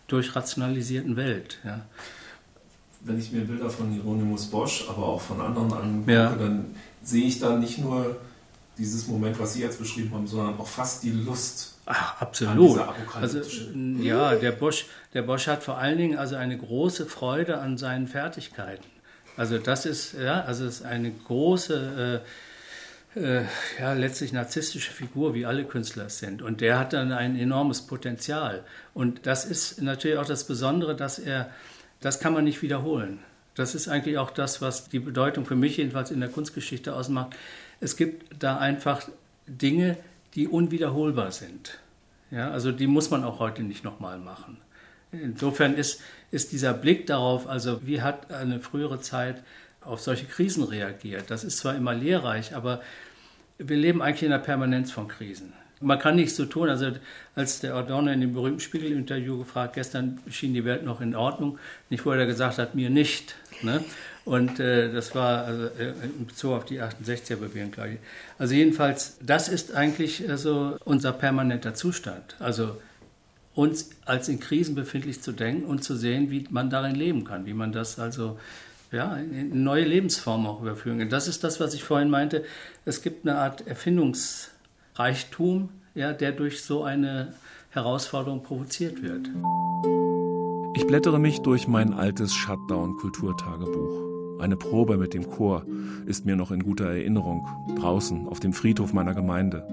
durchrationalisierten 0.08 1.16
Welt. 1.16 1.58
Ja. 1.64 1.80
Wenn 3.00 3.18
ich 3.18 3.32
mir 3.32 3.42
Bilder 3.42 3.68
von 3.68 3.90
Hieronymus 3.90 4.46
Bosch, 4.46 4.86
aber 4.88 5.06
auch 5.06 5.20
von 5.20 5.40
anderen 5.40 5.72
angucke, 5.72 6.12
ja. 6.12 6.34
dann 6.34 6.74
sehe 7.02 7.26
ich 7.26 7.38
da 7.38 7.56
nicht 7.56 7.78
nur 7.78 8.16
dieses 8.78 9.06
Moment, 9.06 9.38
was 9.38 9.54
Sie 9.54 9.60
jetzt 9.60 9.78
beschrieben 9.78 10.12
haben, 10.14 10.26
sondern 10.26 10.58
auch 10.58 10.66
fast 10.66 11.02
die 11.02 11.10
Lust. 11.10 11.74
Ach, 11.86 12.20
absolut. 12.20 12.80
Also, 13.14 13.40
ja, 14.00 14.34
der 14.34 14.52
Bosch, 14.52 14.86
der 15.12 15.22
Bosch 15.22 15.46
hat 15.46 15.62
vor 15.62 15.76
allen 15.76 15.98
Dingen 15.98 16.18
also 16.18 16.36
eine 16.36 16.56
große 16.56 17.06
Freude 17.06 17.58
an 17.58 17.76
seinen 17.76 18.08
Fertigkeiten. 18.08 18.84
Also 19.36 19.58
das 19.58 19.84
ist 19.84 20.14
ja, 20.14 20.42
also 20.42 20.64
es 20.64 20.80
ist 20.80 20.86
eine 20.86 21.10
große 21.10 22.22
äh, 22.24 22.28
äh, 23.16 23.42
ja, 23.78 23.92
letztlich 23.92 24.32
narzisstische 24.32 24.92
Figur, 24.92 25.34
wie 25.34 25.46
alle 25.46 25.64
Künstler 25.64 26.06
es 26.06 26.18
sind. 26.18 26.42
Und 26.42 26.60
der 26.60 26.78
hat 26.78 26.92
dann 26.92 27.12
ein 27.12 27.38
enormes 27.38 27.82
Potenzial. 27.82 28.64
Und 28.92 29.26
das 29.26 29.44
ist 29.44 29.80
natürlich 29.80 30.18
auch 30.18 30.26
das 30.26 30.44
Besondere, 30.46 30.96
dass 30.96 31.18
er, 31.18 31.50
das 32.00 32.20
kann 32.20 32.32
man 32.32 32.44
nicht 32.44 32.62
wiederholen. 32.62 33.20
Das 33.54 33.74
ist 33.74 33.88
eigentlich 33.88 34.18
auch 34.18 34.30
das, 34.30 34.60
was 34.60 34.88
die 34.88 34.98
Bedeutung 34.98 35.46
für 35.46 35.54
mich 35.54 35.76
jedenfalls 35.76 36.10
in 36.10 36.20
der 36.20 36.28
Kunstgeschichte 36.28 36.94
ausmacht. 36.94 37.36
Es 37.80 37.96
gibt 37.96 38.42
da 38.42 38.58
einfach 38.58 39.08
Dinge, 39.46 39.96
die 40.34 40.48
unwiederholbar 40.48 41.30
sind. 41.30 41.78
Ja, 42.30 42.50
also 42.50 42.72
die 42.72 42.88
muss 42.88 43.10
man 43.10 43.22
auch 43.22 43.38
heute 43.38 43.62
nicht 43.62 43.84
nochmal 43.84 44.18
machen. 44.18 44.58
Insofern 45.12 45.74
ist, 45.74 46.00
ist 46.32 46.50
dieser 46.50 46.74
Blick 46.74 47.06
darauf, 47.06 47.46
also 47.46 47.86
wie 47.86 48.02
hat 48.02 48.32
eine 48.32 48.58
frühere 48.58 49.00
Zeit 49.00 49.44
auf 49.84 50.00
solche 50.00 50.26
Krisen 50.26 50.64
reagiert. 50.64 51.30
Das 51.30 51.44
ist 51.44 51.58
zwar 51.58 51.74
immer 51.74 51.94
lehrreich, 51.94 52.54
aber 52.54 52.80
wir 53.58 53.76
leben 53.76 54.02
eigentlich 54.02 54.22
in 54.22 54.30
der 54.30 54.38
Permanenz 54.38 54.90
von 54.90 55.08
Krisen. 55.08 55.52
Man 55.80 55.98
kann 55.98 56.16
nichts 56.16 56.36
so 56.36 56.46
tun, 56.46 56.68
also 56.68 56.92
als 57.34 57.60
der 57.60 57.74
Adorno 57.74 58.10
in 58.10 58.20
dem 58.20 58.32
berühmten 58.32 58.60
Spiegel-Interview 58.60 59.38
gefragt, 59.38 59.74
gestern 59.74 60.18
schien 60.30 60.54
die 60.54 60.64
Welt 60.64 60.84
noch 60.84 61.00
in 61.00 61.14
Ordnung, 61.14 61.58
nicht 61.90 62.06
wo 62.06 62.12
er 62.12 62.26
gesagt 62.26 62.58
hat, 62.58 62.74
mir 62.74 62.90
nicht. 62.90 63.34
Ne? 63.62 63.84
Und 64.24 64.60
äh, 64.60 64.90
das 64.90 65.14
war 65.14 65.44
also, 65.44 65.64
äh, 65.64 65.92
in 66.02 66.26
Bezug 66.26 66.52
auf 66.52 66.64
die 66.64 66.80
68er-Bewegung, 66.80 67.72
glaube 67.72 67.90
ich. 67.90 67.98
Also 68.38 68.54
jedenfalls, 68.54 69.18
das 69.20 69.48
ist 69.48 69.74
eigentlich 69.74 70.28
also 70.28 70.78
unser 70.84 71.12
permanenter 71.12 71.74
Zustand. 71.74 72.36
Also 72.38 72.80
uns 73.54 73.90
als 74.04 74.28
in 74.28 74.40
Krisen 74.40 74.74
befindlich 74.74 75.20
zu 75.20 75.32
denken 75.32 75.64
und 75.66 75.84
zu 75.84 75.96
sehen, 75.96 76.30
wie 76.30 76.46
man 76.50 76.70
darin 76.70 76.94
leben 76.94 77.24
kann, 77.24 77.46
wie 77.46 77.52
man 77.52 77.72
das 77.72 77.98
also 77.98 78.38
ja, 78.92 79.16
in 79.16 79.62
neue 79.62 79.84
Lebensformen 79.84 80.46
auch 80.46 80.60
überführen. 80.60 81.08
Das 81.10 81.28
ist 81.28 81.44
das, 81.44 81.60
was 81.60 81.74
ich 81.74 81.84
vorhin 81.84 82.10
meinte. 82.10 82.44
Es 82.84 83.02
gibt 83.02 83.26
eine 83.26 83.38
Art 83.38 83.66
Erfindungsreichtum, 83.66 85.68
ja, 85.94 86.12
der 86.12 86.32
durch 86.32 86.62
so 86.62 86.84
eine 86.84 87.34
Herausforderung 87.70 88.42
provoziert 88.42 89.02
wird. 89.02 89.28
Ich 90.76 90.86
blättere 90.86 91.18
mich 91.18 91.40
durch 91.40 91.68
mein 91.68 91.92
altes 91.92 92.34
Shutdown-Kulturtagebuch. 92.34 94.13
Eine 94.40 94.56
Probe 94.56 94.96
mit 94.96 95.14
dem 95.14 95.28
Chor 95.28 95.64
ist 96.06 96.26
mir 96.26 96.36
noch 96.36 96.50
in 96.50 96.62
guter 96.62 96.86
Erinnerung, 96.86 97.46
draußen 97.76 98.26
auf 98.26 98.40
dem 98.40 98.52
Friedhof 98.52 98.92
meiner 98.92 99.14
Gemeinde. 99.14 99.66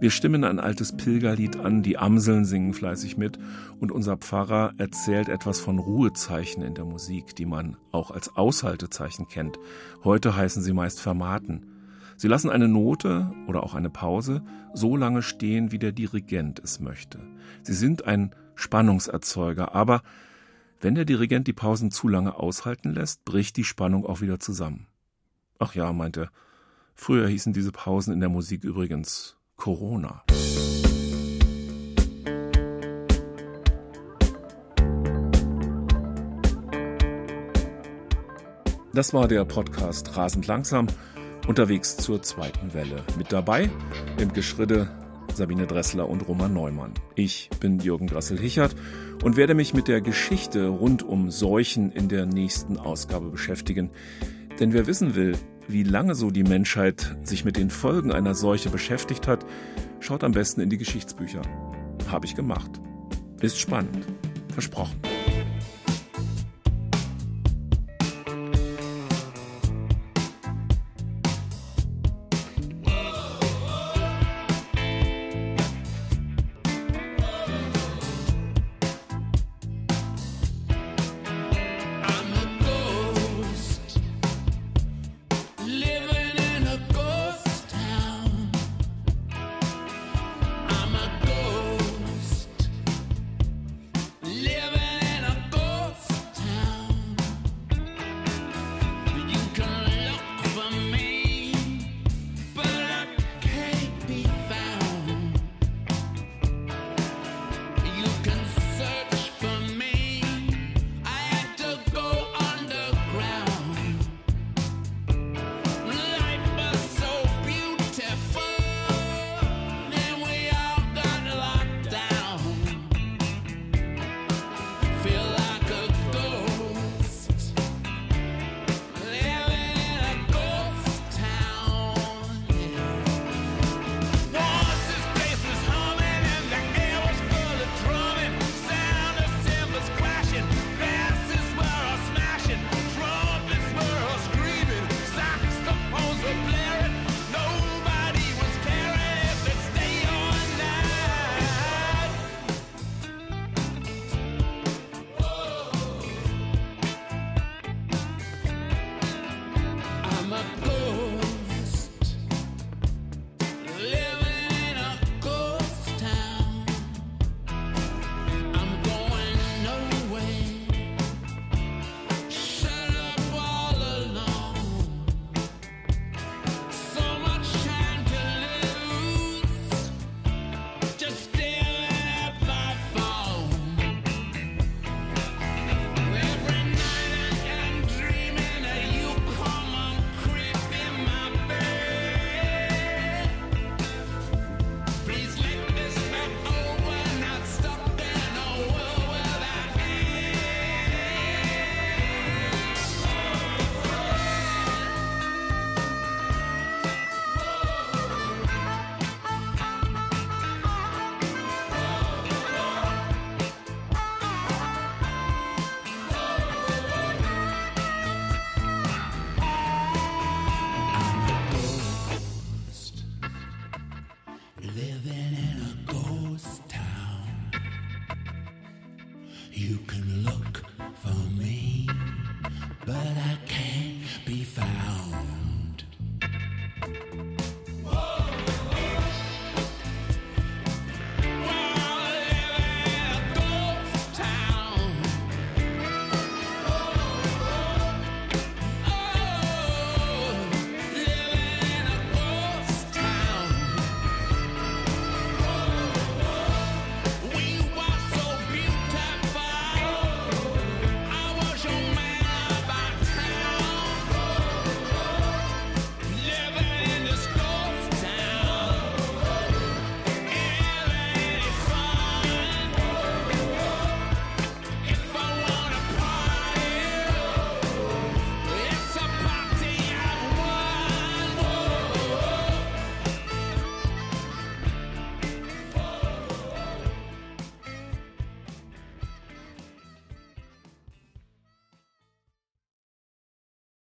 Wir 0.00 0.10
stimmen 0.10 0.44
ein 0.44 0.58
altes 0.58 0.96
Pilgerlied 0.96 1.58
an, 1.58 1.82
die 1.82 1.98
Amseln 1.98 2.44
singen 2.44 2.72
fleißig 2.72 3.16
mit 3.16 3.38
und 3.80 3.92
unser 3.92 4.16
Pfarrer 4.16 4.72
erzählt 4.78 5.28
etwas 5.28 5.60
von 5.60 5.78
Ruhezeichen 5.78 6.62
in 6.62 6.74
der 6.74 6.86
Musik, 6.86 7.36
die 7.36 7.46
man 7.46 7.76
auch 7.92 8.10
als 8.10 8.34
Aushaltezeichen 8.34 9.28
kennt. 9.28 9.58
Heute 10.04 10.34
heißen 10.34 10.62
sie 10.62 10.72
meist 10.72 11.00
Fermaten. 11.00 11.66
Sie 12.16 12.28
lassen 12.28 12.50
eine 12.50 12.66
Note 12.66 13.30
oder 13.46 13.62
auch 13.62 13.74
eine 13.74 13.90
Pause 13.90 14.42
so 14.74 14.96
lange 14.96 15.22
stehen, 15.22 15.70
wie 15.70 15.78
der 15.78 15.92
Dirigent 15.92 16.58
es 16.58 16.80
möchte. 16.80 17.20
Sie 17.62 17.74
sind 17.74 18.06
ein 18.06 18.34
Spannungserzeuger, 18.56 19.74
aber 19.74 20.02
wenn 20.80 20.94
der 20.94 21.04
Dirigent 21.04 21.48
die 21.48 21.52
Pausen 21.52 21.90
zu 21.90 22.08
lange 22.08 22.36
aushalten 22.36 22.92
lässt, 22.94 23.24
bricht 23.24 23.56
die 23.56 23.64
Spannung 23.64 24.06
auch 24.06 24.20
wieder 24.20 24.38
zusammen. 24.38 24.86
Ach 25.58 25.74
ja, 25.74 25.92
meinte 25.92 26.22
er, 26.22 26.30
früher 26.94 27.26
hießen 27.26 27.52
diese 27.52 27.72
Pausen 27.72 28.12
in 28.12 28.20
der 28.20 28.28
Musik 28.28 28.62
übrigens 28.62 29.36
Corona. 29.56 30.22
Das 38.92 39.12
war 39.12 39.28
der 39.28 39.44
Podcast 39.44 40.16
Rasend 40.16 40.46
langsam, 40.46 40.86
unterwegs 41.46 41.96
zur 41.96 42.22
zweiten 42.22 42.72
Welle. 42.72 43.04
Mit 43.16 43.32
dabei 43.32 43.70
im 44.18 44.32
Geschridde 44.32 44.88
Sabine 45.34 45.66
Dressler 45.66 46.08
und 46.08 46.26
Roman 46.26 46.52
Neumann. 46.52 46.94
Ich 47.14 47.50
bin 47.60 47.78
Jürgen 47.78 48.06
Grassel-Hichert 48.06 48.74
und 49.22 49.36
werde 49.36 49.54
mich 49.54 49.74
mit 49.74 49.88
der 49.88 50.00
Geschichte 50.00 50.68
rund 50.68 51.02
um 51.02 51.30
Seuchen 51.30 51.92
in 51.92 52.08
der 52.08 52.26
nächsten 52.26 52.76
Ausgabe 52.76 53.30
beschäftigen. 53.30 53.90
Denn 54.60 54.72
wer 54.72 54.86
wissen 54.86 55.14
will, 55.14 55.36
wie 55.68 55.82
lange 55.82 56.14
so 56.14 56.30
die 56.30 56.44
Menschheit 56.44 57.16
sich 57.22 57.44
mit 57.44 57.56
den 57.56 57.70
Folgen 57.70 58.10
einer 58.10 58.34
Seuche 58.34 58.70
beschäftigt 58.70 59.28
hat, 59.28 59.44
schaut 60.00 60.24
am 60.24 60.32
besten 60.32 60.60
in 60.60 60.70
die 60.70 60.78
Geschichtsbücher. 60.78 61.42
Habe 62.10 62.26
ich 62.26 62.34
gemacht. 62.34 62.80
Ist 63.40 63.58
spannend. 63.58 64.06
Versprochen. 64.52 64.98